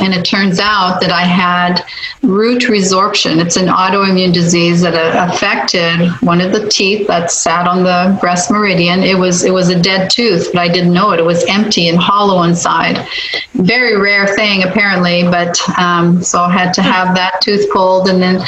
[0.00, 1.84] and it turns out that I had
[2.22, 3.40] root resorption.
[3.44, 8.16] It's an autoimmune disease that uh, affected one of the teeth that sat on the
[8.20, 9.02] breast meridian.
[9.02, 11.20] It was it was a dead tooth, but I didn't know it.
[11.20, 13.06] It was empty and hollow inside.
[13.54, 18.22] Very rare thing apparently, but um, so I had to have that tooth pulled and
[18.22, 18.40] then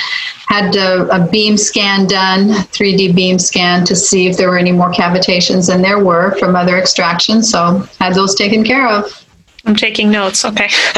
[0.49, 4.73] had a, a beam scan done, 3D beam scan to see if there were any
[4.73, 7.51] more cavitations, and there were from other extractions.
[7.51, 9.25] So had those taken care of.
[9.65, 10.45] I'm taking notes.
[10.45, 10.69] Okay.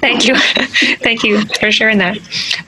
[0.00, 0.36] Thank you.
[0.98, 2.16] Thank you for sharing that.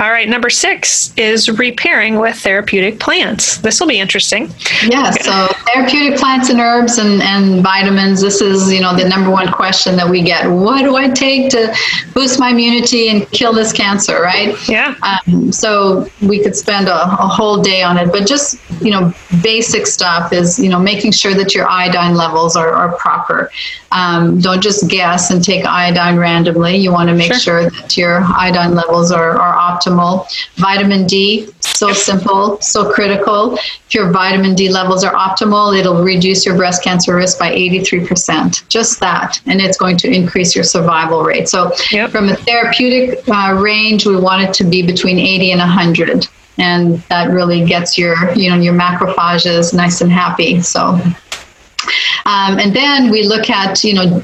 [0.00, 0.28] All right.
[0.28, 3.58] Number six is repairing with therapeutic plants.
[3.58, 4.52] This will be interesting.
[4.84, 8.20] Yeah, so therapeutic plants and herbs and, and vitamins.
[8.20, 10.50] This is, you know, the number one question that we get.
[10.50, 11.72] What do I take to
[12.12, 14.56] boost my immunity and kill this cancer, right?
[14.68, 14.96] Yeah.
[15.02, 19.14] Um, so we could spend a, a whole day on it, but just, you know,
[19.42, 23.50] basic stuff is, you know, making sure that your iodine levels are, are proper.
[23.92, 26.76] Um, don't just guess and take iodine randomly.
[26.76, 27.40] You want to make Sure.
[27.40, 30.26] sure that your iodine levels are, are optimal.
[30.56, 33.54] Vitamin D, so simple, so critical.
[33.54, 38.66] If your vitamin D levels are optimal, it'll reduce your breast cancer risk by 83%.
[38.68, 39.40] Just that.
[39.46, 41.48] And it's going to increase your survival rate.
[41.48, 42.10] So, Yep.
[42.10, 46.26] from a therapeutic uh, range, we want it to be between 80 and 100.
[46.58, 50.60] And that really gets your, you know, your macrophages nice and happy.
[50.60, 51.00] So,
[52.26, 54.20] um, and then we look at, you know,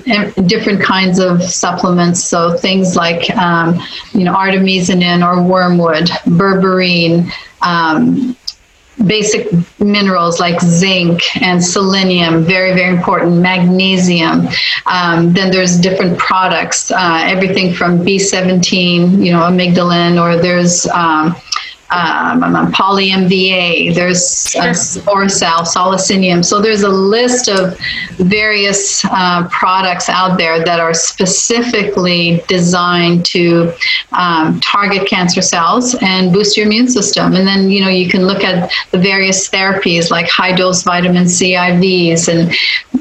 [0.47, 2.25] different kinds of supplements.
[2.25, 3.81] So things like, um,
[4.13, 7.31] you know, artemisinin or wormwood, berberine,
[7.63, 8.37] um,
[9.07, 9.49] basic
[9.79, 14.49] minerals like zinc and selenium, very, very important, magnesium.
[14.87, 21.37] Um, then there's different products, uh, everything from B17, you know, amygdalin, or there's um,
[21.91, 24.73] um, poly-MVA, there's uh,
[25.11, 26.45] Oracel, Salicinium.
[26.45, 27.79] So there's a list of
[28.17, 33.73] various uh, products out there that are specifically designed to
[34.13, 37.35] um, target cancer cells and boost your immune system.
[37.35, 41.53] And then, you know, you can look at the various therapies like high-dose vitamin C
[41.53, 42.53] IVs and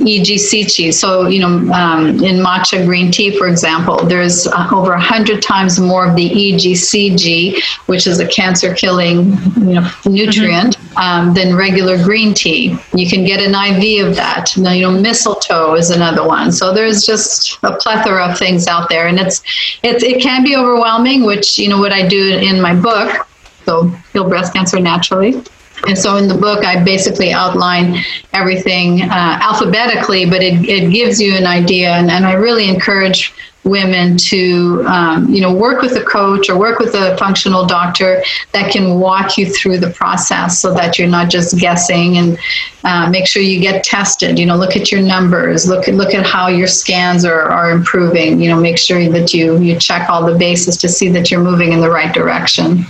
[0.06, 0.94] EGCG.
[0.94, 5.80] So, you know, um, in matcha green tea, for example, there's uh, over 100 times
[5.80, 12.34] more of the EGCG, which is a cancer-killing you know, nutrient, um, than regular green
[12.34, 12.78] tea.
[12.94, 14.56] You can get an IV of that.
[14.58, 16.52] Now, you know, mistletoe is another one.
[16.52, 19.42] So there's just a plethora of things out there, and it's
[19.84, 21.24] it's it can be overwhelming.
[21.24, 23.28] Which you know what I do in my book,
[23.66, 25.42] so heal breast cancer naturally.
[25.88, 31.22] And so in the book, I basically outline everything uh, alphabetically, but it, it gives
[31.22, 31.92] you an idea.
[31.92, 33.34] And, and I really encourage
[33.66, 38.24] women to, um, you know, work with a coach or work with a functional doctor
[38.54, 42.38] that can walk you through the process so that you're not just guessing and
[42.84, 44.38] uh, make sure you get tested.
[44.38, 47.72] You know, look at your numbers, look at, look at how your scans are, are
[47.72, 51.32] improving, you know, make sure that you, you check all the bases to see that
[51.32, 52.86] you're moving in the right direction.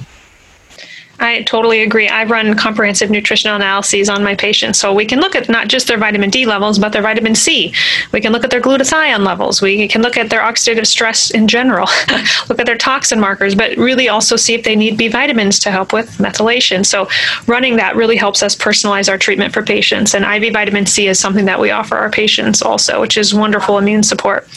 [1.20, 2.08] I totally agree.
[2.08, 4.80] I run comprehensive nutritional analyses on my patients.
[4.80, 7.74] So we can look at not just their vitamin D levels, but their vitamin C.
[8.12, 9.62] We can look at their glutathione levels.
[9.62, 11.88] We can look at their oxidative stress in general,
[12.50, 15.72] look at their toxin markers, but really also see if they need B vitamins to
[15.72, 16.86] help with methylation.
[16.86, 17.08] So
[17.48, 20.14] running that really helps us personalize our treatment for patients.
[20.14, 23.78] And IV vitamin C is something that we offer our patients also, which is wonderful
[23.78, 24.48] immune support.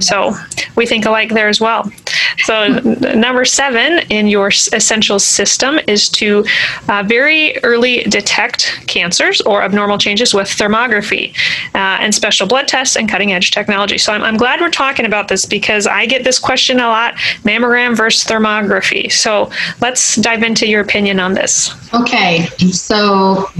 [0.00, 0.34] So
[0.74, 1.90] we think alike there as well.
[2.38, 6.44] So number seven in your essential system is to
[6.88, 11.36] uh, very early detect cancers or abnormal changes with thermography
[11.74, 13.98] uh, and special blood tests and cutting edge technology.
[13.98, 17.14] So I'm, I'm glad we're talking about this because I get this question a lot
[17.44, 19.10] mammogram versus thermography.
[19.10, 21.70] So let's dive into your opinion on this.
[21.94, 22.46] Okay.
[22.70, 23.50] So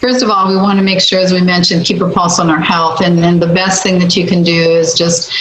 [0.00, 2.50] first of all, we want to make sure, as we mentioned, keep a pulse on
[2.50, 3.00] our health.
[3.00, 5.32] And then the best thing that you can do is just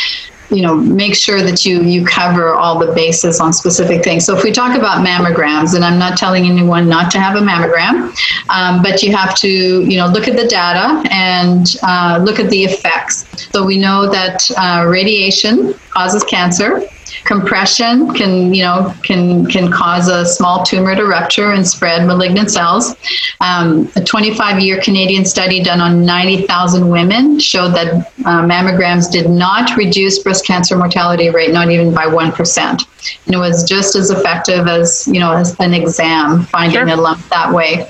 [0.54, 4.26] you know make sure that you you cover all the bases on specific things.
[4.26, 7.40] So if we talk about mammograms and i'm not telling anyone not to have a
[7.40, 8.14] mammogram
[8.50, 9.50] um, but you have to
[9.84, 13.26] you know look at the data and uh, look at the effects.
[13.54, 16.82] So we know that uh, radiation causes cancer
[17.26, 22.52] Compression can, you know, can can cause a small tumor to rupture and spread malignant
[22.52, 22.96] cells.
[23.40, 29.76] Um, a 25-year Canadian study done on 90,000 women showed that uh, mammograms did not
[29.78, 32.84] reduce breast cancer mortality rate, not even by one percent,
[33.26, 36.88] and it was just as effective as you know as an exam finding sure.
[36.88, 37.88] a lump that way.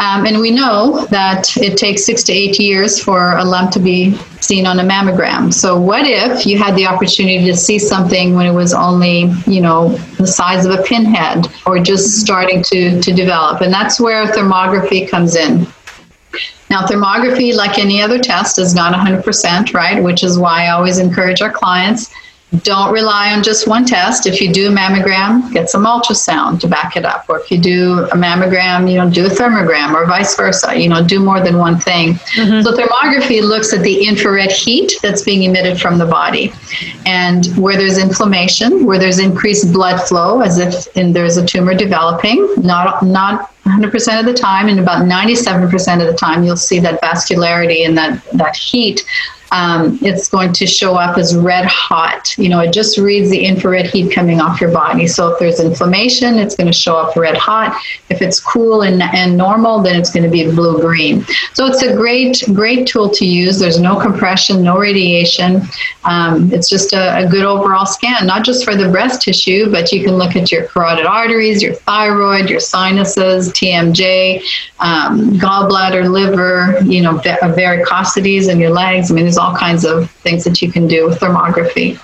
[0.00, 3.78] Um, and we know that it takes six to eight years for a lump to
[3.78, 5.52] be seen on a mammogram.
[5.52, 9.60] So, what if you had the opportunity to see something when it was only, you
[9.60, 13.60] know, the size of a pinhead or just starting to, to develop?
[13.60, 15.66] And that's where thermography comes in.
[16.70, 20.02] Now, thermography, like any other test, is not 100%, right?
[20.02, 22.10] Which is why I always encourage our clients
[22.58, 24.26] don't rely on just one test.
[24.26, 27.26] If you do a mammogram, get some ultrasound to back it up.
[27.28, 30.76] Or if you do a mammogram, you know, do a thermogram or vice versa.
[30.76, 32.14] You know, do more than one thing.
[32.14, 32.62] Mm-hmm.
[32.62, 36.52] So thermography looks at the infrared heat that's being emitted from the body.
[37.06, 42.48] And where there's inflammation, where there's increased blood flow, as if there's a tumor developing,
[42.56, 47.00] not not 100% of the time, and about 97% of the time, you'll see that
[47.00, 49.04] vascularity and that, that heat
[49.52, 52.36] um, it's going to show up as red hot.
[52.38, 55.06] You know, it just reads the infrared heat coming off your body.
[55.06, 57.80] So if there's inflammation, it's going to show up red hot.
[58.10, 61.24] If it's cool and, and normal, then it's going to be blue green.
[61.54, 63.58] So it's a great, great tool to use.
[63.58, 65.62] There's no compression, no radiation.
[66.04, 69.90] Um, it's just a, a good overall scan, not just for the breast tissue, but
[69.90, 74.42] you can look at your carotid arteries, your thyroid, your sinuses, TMJ,
[74.78, 79.10] um, gallbladder, liver, you know, varicosities in your legs.
[79.10, 81.98] I mean, there's all kinds of things that you can do with thermography.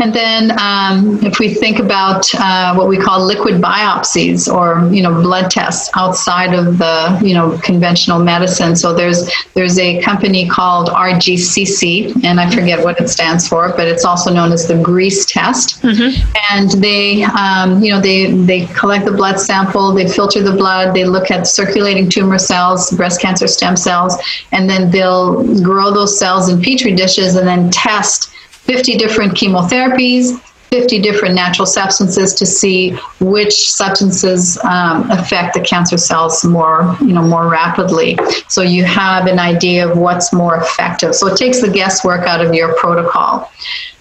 [0.00, 5.02] And then, um, if we think about uh, what we call liquid biopsies or you
[5.02, 10.48] know blood tests outside of the you know conventional medicine, so there's there's a company
[10.48, 14.80] called RGCC, and I forget what it stands for, but it's also known as the
[14.82, 15.82] Greek test.
[15.82, 16.30] Mm-hmm.
[16.52, 20.94] And they um, you know they they collect the blood sample, they filter the blood,
[20.94, 24.16] they look at circulating tumor cells, breast cancer stem cells,
[24.52, 28.29] and then they'll grow those cells in petri dishes and then test
[28.64, 35.98] 50 different chemotherapies, 50 different natural substances to see which substances um, affect the cancer
[35.98, 38.16] cells more, you know, more rapidly.
[38.48, 41.14] So you have an idea of what's more effective.
[41.16, 43.50] So it takes the guesswork out of your protocol.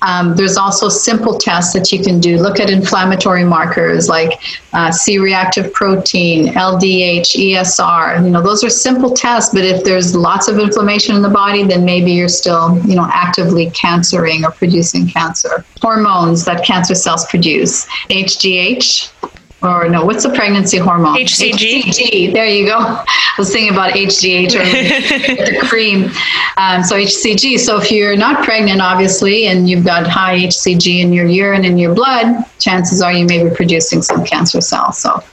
[0.02, 2.38] Um, there's also simple tests that you can do.
[2.38, 4.40] Look at inflammatory markers like
[4.74, 8.24] uh, C-reactive protein, LDH, ESR.
[8.24, 9.54] You know, those are simple tests.
[9.54, 13.10] But if there's lots of inflammation in the body, then maybe you're still, you know,
[13.12, 15.66] actively cancering or producing cancer.
[15.82, 19.12] Hormones that cancer cells produce, HGH,
[19.62, 21.18] or no, what's the pregnancy hormone?
[21.18, 21.82] HCG.
[21.84, 22.34] HCG.
[22.34, 22.78] There you go.
[22.78, 23.06] I
[23.38, 24.64] was thinking about HGH or
[25.46, 26.12] the cream.
[26.58, 27.60] Um, so HCG.
[27.60, 31.80] So if you're not pregnant, obviously, and you've got high HCG in your urine and
[31.80, 34.98] your blood, chances are you may be producing some cancer cells.
[34.98, 35.24] So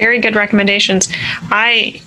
[0.00, 1.08] very good recommendations.
[1.50, 2.00] I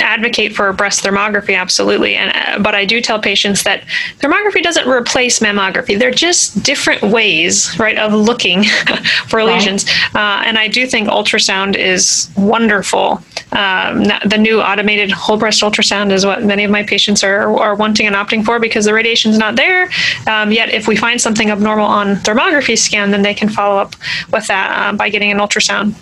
[0.00, 3.82] advocate for breast thermography absolutely, and uh, but I do tell patients that
[4.20, 5.98] thermography doesn't replace mammography.
[5.98, 8.64] They're just different ways, right, of looking
[9.28, 9.54] for right.
[9.54, 9.88] lesions.
[10.14, 13.22] Uh, and I do think ultrasound is wonderful.
[13.52, 17.74] Um, the new automated whole breast ultrasound is what many of my patients are are
[17.74, 19.88] wanting and opting for because the radiation's not there.
[20.26, 23.96] Um, yet, if we find something abnormal on thermography scan, then they can follow up
[24.32, 25.94] with that uh, by getting an ultrasound.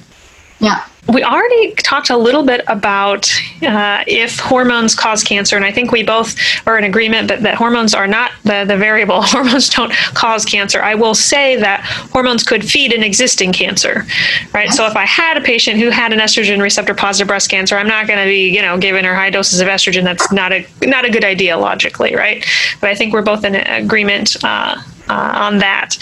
[0.60, 0.84] Yeah.
[1.08, 3.28] We already talked a little bit about
[3.62, 7.54] uh, if hormones cause cancer, and I think we both are in agreement that, that
[7.54, 9.22] hormones are not the, the variable.
[9.30, 10.82] Hormones don't cause cancer.
[10.82, 11.80] I will say that
[12.12, 14.04] hormones could feed an existing cancer,
[14.52, 14.66] right?
[14.66, 14.76] Yes.
[14.76, 17.88] So if I had a patient who had an estrogen receptor positive breast cancer, I'm
[17.88, 20.04] not going to be, you know, giving her high doses of estrogen.
[20.04, 22.44] That's not a not a good idea logically, right?
[22.80, 25.96] But I think we're both in agreement uh, uh, on that.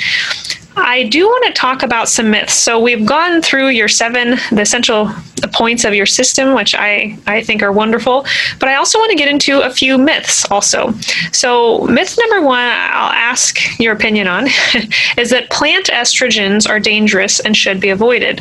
[0.78, 2.54] I do want to talk about some myths.
[2.54, 5.10] So we've gone through your seven, the essential
[5.52, 8.24] points of your system, which I, I think are wonderful.
[8.58, 10.92] But I also want to get into a few myths also.
[11.32, 14.46] So myth number one, I'll ask your opinion on,
[15.16, 18.40] is that plant estrogens are dangerous and should be avoided.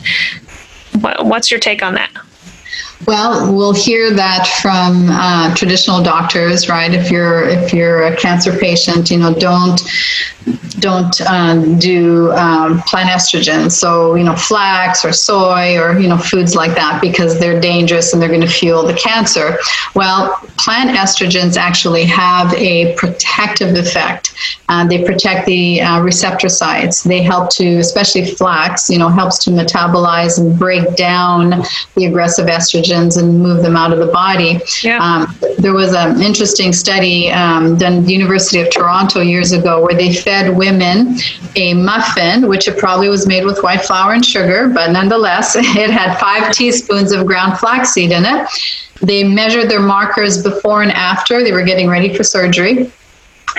[1.19, 2.11] What's your take on that?
[3.05, 6.91] Well, we'll hear that from uh, traditional doctors, right?
[6.91, 9.79] If you're if you're a cancer patient, you know, don't
[10.79, 13.71] don't um, do um, plant estrogens.
[13.71, 18.13] So, you know, flax or soy or, you know, foods like that because they're dangerous
[18.13, 19.57] and they're going to fuel the cancer.
[19.95, 24.33] Well, plant estrogens actually have a protective effect.
[24.69, 27.03] Uh, they protect the uh, receptor sites.
[27.03, 31.63] They help to, especially flax, you know, helps to metabolize and break down
[31.95, 34.59] the aggressive estrogens and move them out of the body.
[34.83, 34.99] Yeah.
[34.99, 39.81] Um, there was an interesting study um, done at the University of Toronto years ago
[39.81, 41.17] where they fed women
[41.55, 45.89] a muffin, which it probably was made with white flour and sugar, but nonetheless, it
[45.89, 48.47] had five teaspoons of ground flaxseed in it.
[49.01, 52.91] They measured their markers before and after they were getting ready for surgery.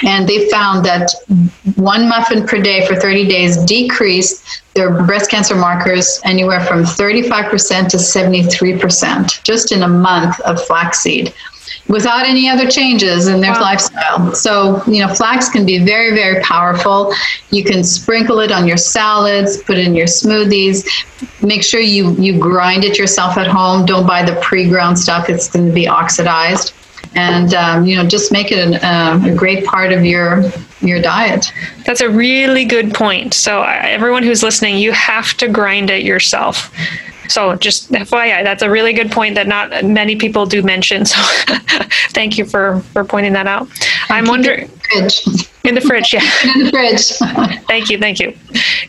[0.04, 1.10] And they found that
[1.74, 7.88] one muffin per day for 30 days decreased their breast cancer markers anywhere from 35%
[7.88, 11.34] to 73% just in a month of flaxseed
[11.88, 13.60] without any other changes in their wow.
[13.60, 14.34] lifestyle.
[14.34, 17.12] So, you know, flax can be very, very powerful.
[17.50, 20.86] You can sprinkle it on your salads, put it in your smoothies.
[21.42, 23.86] Make sure you you grind it yourself at home.
[23.86, 26.74] Don't buy the pre-ground stuff; it's going to be oxidized.
[27.14, 30.44] And um, you know, just make it an, uh, a great part of your
[30.80, 31.52] your diet.
[31.84, 33.34] That's a really good point.
[33.34, 36.72] So, uh, everyone who's listening, you have to grind it yourself.
[37.28, 41.04] So just FYI, that's a really good point that not many people do mention.
[41.18, 43.68] So thank you for for pointing that out.
[44.08, 44.70] I'm wondering
[45.64, 46.20] in the fridge, yeah.
[46.54, 47.58] in the fridge.
[47.68, 48.36] thank you, thank you.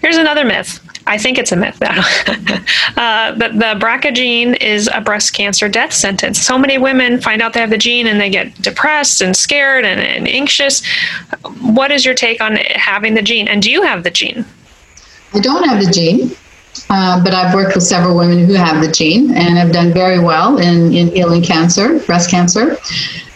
[0.02, 0.80] Here's another myth.
[1.08, 1.78] I think it's a myth.
[1.82, 6.40] uh, but the BRCA gene is a breast cancer death sentence.
[6.40, 9.86] So many women find out they have the gene and they get depressed and scared
[9.86, 10.86] and, and anxious.
[11.62, 13.48] What is your take on having the gene?
[13.48, 14.46] And do you have the gene?
[15.34, 16.36] I don't have the gene.
[16.90, 20.20] Uh, but I've worked with several women who have the gene and have done very
[20.20, 22.78] well in, in healing cancer, breast cancer.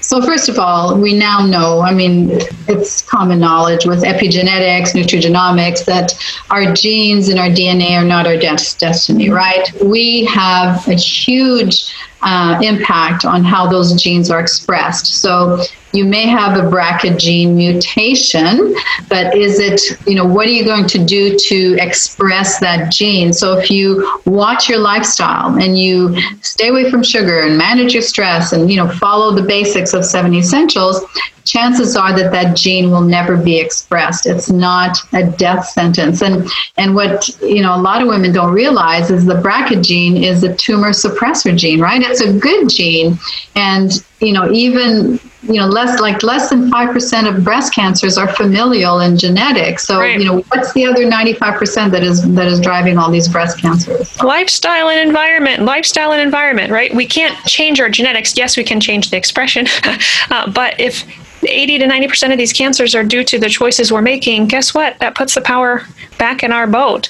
[0.02, 2.30] So, first of all, we now know, I mean,
[2.68, 6.14] it's common knowledge with epigenetics, nutrigenomics, that
[6.52, 9.66] our genes and our DNA are not our destiny, right?
[9.82, 11.94] We have a huge
[12.24, 15.22] uh, impact on how those genes are expressed.
[15.22, 15.64] So
[15.94, 18.76] you may have a BRCA gene mutation,
[19.10, 23.32] but is it, you know, what are you going to do to express that gene?
[23.32, 28.02] So if you watch your lifestyle and you stay away from sugar and manage your
[28.02, 31.06] stress and, you know, follow the basics of seven essentials,
[31.46, 34.26] chances are that that gene will never be expressed.
[34.26, 36.22] It's not a death sentence.
[36.22, 40.24] And and what you know a lot of women don't realize is the BRCA gene
[40.24, 42.02] is a tumor suppressor gene, right?
[42.02, 43.18] It's a good gene,
[43.56, 48.34] and you know even you know less like less than 5% of breast cancers are
[48.34, 50.20] familial and genetic so right.
[50.20, 54.22] you know what's the other 95% that is that is driving all these breast cancers
[54.24, 58.80] lifestyle and environment lifestyle and environment right we can't change our genetics yes we can
[58.80, 59.68] change the expression
[60.32, 61.06] uh, but if
[61.46, 64.98] 80 to 90% of these cancers are due to the choices we're making, guess what?
[65.00, 65.84] That puts the power
[66.18, 67.10] back in our boat.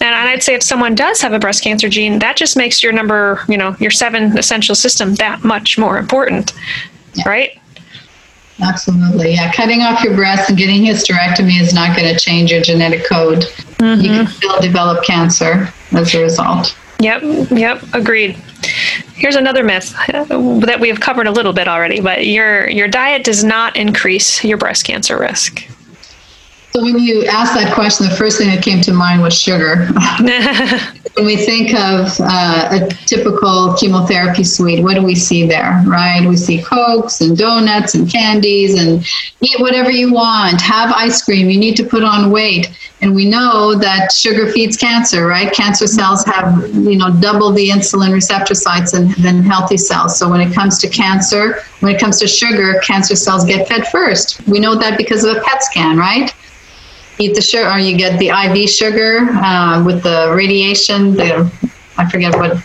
[0.00, 2.92] And I'd say if someone does have a breast cancer gene, that just makes your
[2.92, 6.51] number, you know, your seven essential system that much more important,
[7.14, 7.28] yeah.
[7.28, 7.58] right?
[8.62, 9.34] Absolutely.
[9.34, 9.52] Yeah.
[9.52, 13.44] Cutting off your breast and getting hysterectomy is not going to change your genetic code.
[13.78, 14.00] Mm-hmm.
[14.00, 16.76] You can still develop cancer as a result.
[17.00, 17.50] Yep.
[17.50, 17.82] Yep.
[17.94, 18.36] Agreed.
[19.14, 23.24] Here's another myth that we have covered a little bit already, but your your diet
[23.24, 25.66] does not increase your breast cancer risk.
[26.74, 29.88] So when you asked that question, the first thing that came to mind was sugar.
[31.16, 36.26] when we think of uh, a typical chemotherapy suite, what do we see there, right?
[36.26, 39.06] We see cokes and donuts and candies and
[39.42, 42.70] eat whatever you want, have ice cream, you need to put on weight.
[43.02, 45.52] And we know that sugar feeds cancer, right?
[45.52, 50.18] Cancer cells have, you know, double the insulin receptor sites than, than healthy cells.
[50.18, 53.88] So when it comes to cancer, when it comes to sugar, cancer cells get fed
[53.88, 54.46] first.
[54.46, 56.32] We know that because of a PET scan, right?
[57.18, 61.14] Eat the sugar, or you get the IV sugar uh, with the radiation.
[61.14, 61.50] The
[61.98, 62.56] I forget what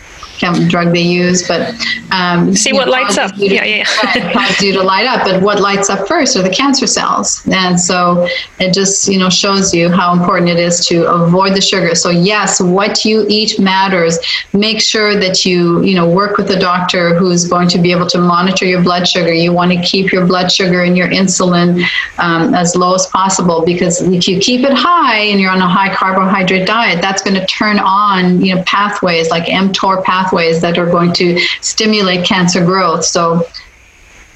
[0.68, 1.74] drug they use, but
[2.10, 3.34] um, see what know, lights up.
[3.34, 4.32] To, yeah, yeah.
[4.32, 5.24] causes you to light up.
[5.24, 8.28] But what lights up first are the cancer cells, and so
[8.58, 11.94] it just you know shows you how important it is to avoid the sugar.
[11.94, 14.18] So yes, what you eat matters.
[14.52, 18.06] Make sure that you you know work with a doctor who's going to be able
[18.06, 19.32] to monitor your blood sugar.
[19.32, 21.84] You want to keep your blood sugar and your insulin
[22.18, 25.68] um, as low as possible because if you keep it high and you're on a
[25.68, 30.60] high carbohydrate diet, that's going to turn on you know pathways like mTOR pathways pathways
[30.60, 33.04] that are going to stimulate cancer growth.
[33.04, 33.46] So,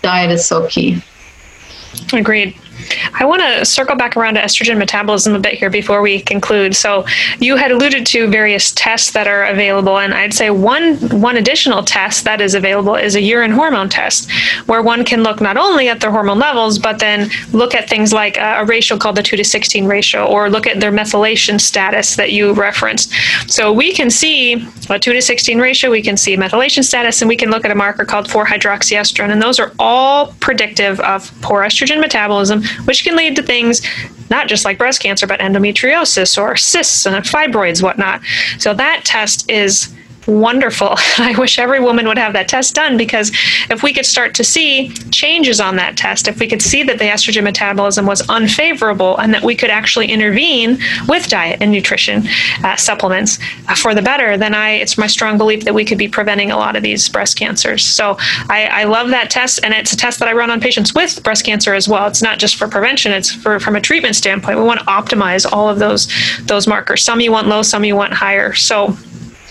[0.02, 1.02] diet is so key.
[2.12, 2.56] Agreed.
[3.14, 6.74] I want to circle back around to estrogen metabolism a bit here before we conclude.
[6.74, 7.04] So,
[7.38, 11.82] you had alluded to various tests that are available, and I'd say one one additional
[11.82, 14.30] test that is available is a urine hormone test,
[14.66, 18.12] where one can look not only at their hormone levels, but then look at things
[18.12, 22.16] like a, ratio called the two to sixteen ratio, or look at their methylation status
[22.16, 23.12] that you referenced.
[23.48, 27.28] So we can see a two to sixteen ratio, we can see methylation status, and
[27.28, 31.62] we can look at a marker called 4-hydroxyestrone, and those are all predictive of poor
[31.62, 33.82] estrogen metabolism which can lead to things
[34.30, 38.22] not just like breast cancer, but endometriosis or cysts and fibroids, whatnot.
[38.58, 39.94] So that test is
[40.26, 40.90] wonderful.
[41.18, 43.30] I wish every woman would have that test done because
[43.70, 46.98] if we could start to see changes on that test, if we could see that
[46.98, 52.22] the estrogen metabolism was unfavorable and that we could actually intervene with diet and nutrition
[52.64, 55.98] uh, supplements uh, for the better, then I it's my strong belief that we could
[55.98, 57.84] be preventing a lot of these breast cancers.
[57.84, 58.16] So
[58.48, 61.22] I, I love that test, and it's a test that I run on patients with
[61.22, 62.06] breast cancer as well.
[62.06, 64.58] It's not just for prevention; it's for from a treatment standpoint.
[64.58, 66.08] We want to optimize all of those
[66.42, 67.02] those markers.
[67.02, 68.54] Some you want low, some you want higher.
[68.54, 68.96] So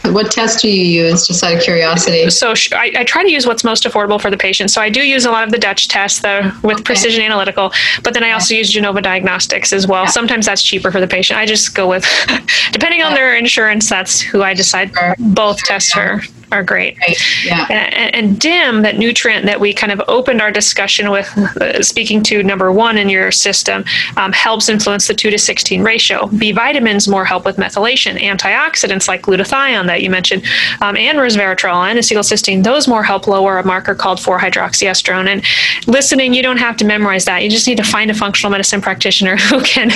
[0.06, 2.30] what test do you use, just out of curiosity?
[2.30, 4.72] So I, I, try to use what's most affordable for the patient.
[4.72, 6.84] So I do use a lot of the Dutch tests the, with okay.
[6.84, 7.72] Precision Analytical,
[8.04, 10.04] but then I also use Genova Diagnostics as well.
[10.04, 10.10] Yeah.
[10.10, 11.40] Sometimes that's cheaper for the patient.
[11.40, 12.06] I just go with,
[12.72, 15.16] depending on their insurance, that's who I decide sure.
[15.20, 16.02] both sure, tests yeah.
[16.02, 16.22] are
[16.52, 16.98] are great.
[17.00, 17.18] Right.
[17.46, 17.66] Yeah.
[17.70, 22.22] And, and, DIM, that nutrient that we kind of opened our discussion with, uh, speaking
[22.24, 23.86] to number one in your system,
[24.18, 26.28] um, helps influence the 2 to 16 ratio.
[26.28, 28.20] B vitamins more help with methylation.
[28.20, 30.44] Antioxidants like glutathione that you mentioned,
[30.82, 35.28] um, and resveratrol and acetylcysteine, those more help lower a marker called 4-hydroxyestrone.
[35.28, 37.44] And listening, you don't have to memorize that.
[37.44, 39.92] You just need to find a functional medicine practitioner who can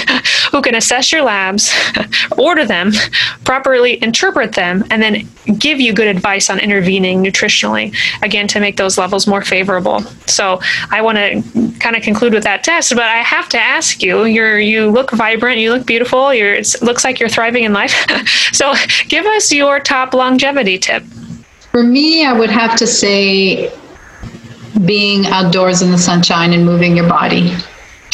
[0.51, 1.73] who can assess your labs,
[2.37, 2.91] order them,
[3.43, 5.27] properly interpret them, and then
[5.57, 10.01] give you good advice on intervening nutritionally, again, to make those levels more favorable.
[10.27, 10.59] So
[10.91, 14.25] I want to kind of conclude with that test, but I have to ask you,
[14.25, 17.93] you're, you look vibrant, you look beautiful, you're, it looks like you're thriving in life.
[18.53, 18.73] so
[19.07, 21.03] give us your top longevity tip.
[21.71, 23.71] For me, I would have to say
[24.85, 27.53] being outdoors in the sunshine and moving your body.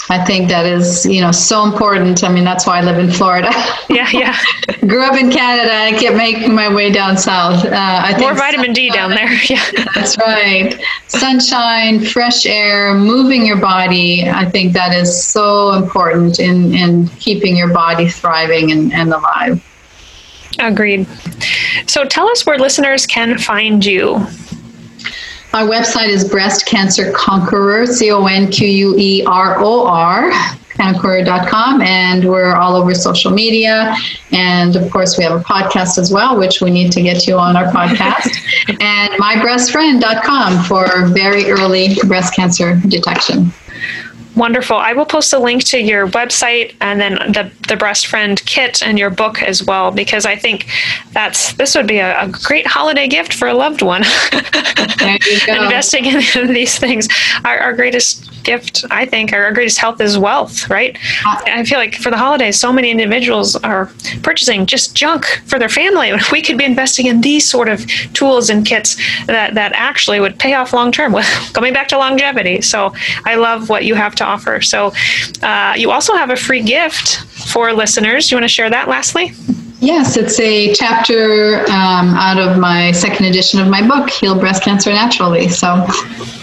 [0.10, 2.24] I think that is, you know, so important.
[2.24, 3.52] I mean, that's why I live in Florida.
[3.90, 4.38] Yeah, yeah.
[4.88, 5.74] Grew up in Canada.
[5.74, 7.66] I kept making my way down south.
[7.66, 9.30] Uh, I More vitamin D down there.
[9.50, 10.82] Yeah, that's right.
[11.08, 14.30] Sunshine, fresh air, moving your body.
[14.30, 19.62] I think that is so important in in keeping your body thriving and, and alive.
[20.60, 21.06] Agreed.
[21.88, 24.26] So, tell us where listeners can find you.
[25.54, 30.32] Our website is Breast Cancer Conqueror, C O N Q U E R O R,
[30.78, 31.82] conqueror.com.
[31.82, 33.94] And we're all over social media.
[34.32, 37.38] And of course, we have a podcast as well, which we need to get you
[37.38, 38.34] on our podcast.
[38.82, 43.52] and mybreastfriend.com for very early breast cancer detection.
[44.36, 44.78] Wonderful.
[44.78, 48.82] I will post a link to your website and then the, the breast friend kit
[48.82, 50.68] and your book as well, because I think
[51.12, 54.04] that's this would be a, a great holiday gift for a loved one.
[55.48, 57.10] Investing in these things.
[57.44, 60.98] Our, our greatest gift, I think, our greatest health is wealth, right?
[61.26, 63.92] I feel like for the holidays, so many individuals are
[64.24, 66.12] purchasing just junk for their family.
[66.32, 68.96] We could be investing in these sort of tools and kits
[69.28, 71.14] that, that actually would pay off long term,
[71.54, 72.62] coming back to longevity.
[72.62, 72.94] So
[73.26, 74.62] I love what you have to to offer.
[74.62, 74.94] So
[75.42, 77.22] uh, you also have a free gift
[77.52, 78.32] for listeners.
[78.32, 79.34] You want to share that lastly?
[79.82, 84.62] Yes, it's a chapter um, out of my second edition of my book, Heal Breast
[84.62, 85.50] Cancer Naturally.
[85.50, 85.84] So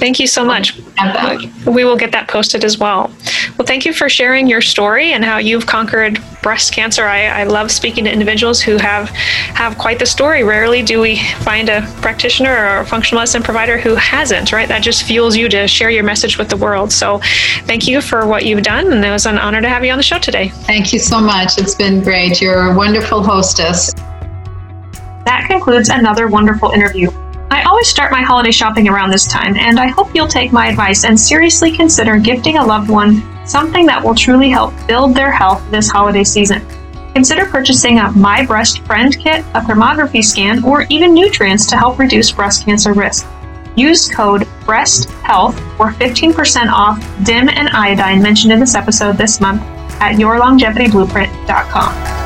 [0.00, 0.76] thank you so much.
[1.64, 3.12] We will get that posted as well.
[3.56, 7.04] Well, thank you for sharing your story and how you've conquered breast cancer.
[7.04, 10.42] I, I love speaking to individuals who have have quite the story.
[10.42, 14.66] Rarely do we find a practitioner or a functional medicine provider who hasn't, right?
[14.68, 16.92] That just fuels you to share your message with the world.
[16.92, 17.20] So
[17.64, 18.92] thank you for what you've done.
[18.92, 20.48] And it was an honor to have you on the show today.
[20.48, 21.58] Thank you so much.
[21.58, 22.40] It's been great.
[22.40, 23.92] You're a wonderful hostess.
[25.24, 27.10] That concludes another wonderful interview.
[27.50, 30.68] I always start my holiday shopping around this time, and I hope you'll take my
[30.68, 35.30] advice and seriously consider gifting a loved one something that will truly help build their
[35.30, 36.66] health this holiday season.
[37.14, 41.98] Consider purchasing a My Breast Friend kit, a thermography scan, or even nutrients to help
[41.98, 43.26] reduce breast cancer risk.
[43.76, 49.62] Use code BREASTHEALTH for 15% off DIM and iodine mentioned in this episode this month
[50.00, 52.17] at yourlongevityblueprint.com.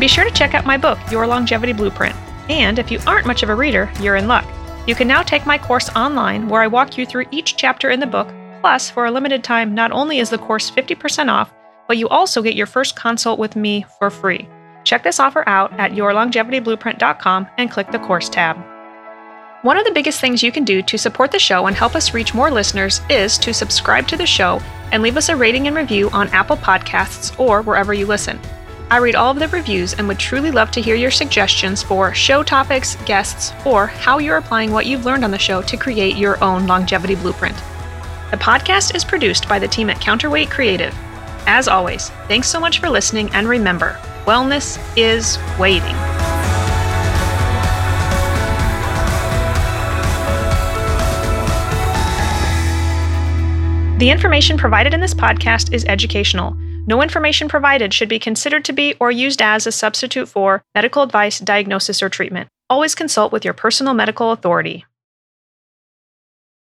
[0.00, 2.16] Be sure to check out my book, Your Longevity Blueprint.
[2.48, 4.46] And if you aren't much of a reader, you're in luck.
[4.86, 8.00] You can now take my course online where I walk you through each chapter in
[8.00, 8.26] the book.
[8.62, 11.52] Plus, for a limited time, not only is the course 50% off,
[11.86, 14.48] but you also get your first consult with me for free.
[14.84, 18.56] Check this offer out at yourlongevityblueprint.com and click the course tab.
[19.64, 22.14] One of the biggest things you can do to support the show and help us
[22.14, 25.76] reach more listeners is to subscribe to the show and leave us a rating and
[25.76, 28.40] review on Apple Podcasts or wherever you listen.
[28.92, 32.12] I read all of the reviews and would truly love to hear your suggestions for
[32.12, 36.16] show topics, guests, or how you're applying what you've learned on the show to create
[36.16, 37.56] your own longevity blueprint.
[38.32, 40.92] The podcast is produced by the team at Counterweight Creative.
[41.46, 45.94] As always, thanks so much for listening, and remember, wellness is waiting.
[53.98, 56.56] The information provided in this podcast is educational.
[56.90, 61.04] No information provided should be considered to be or used as a substitute for medical
[61.04, 62.48] advice, diagnosis, or treatment.
[62.68, 64.86] Always consult with your personal medical authority.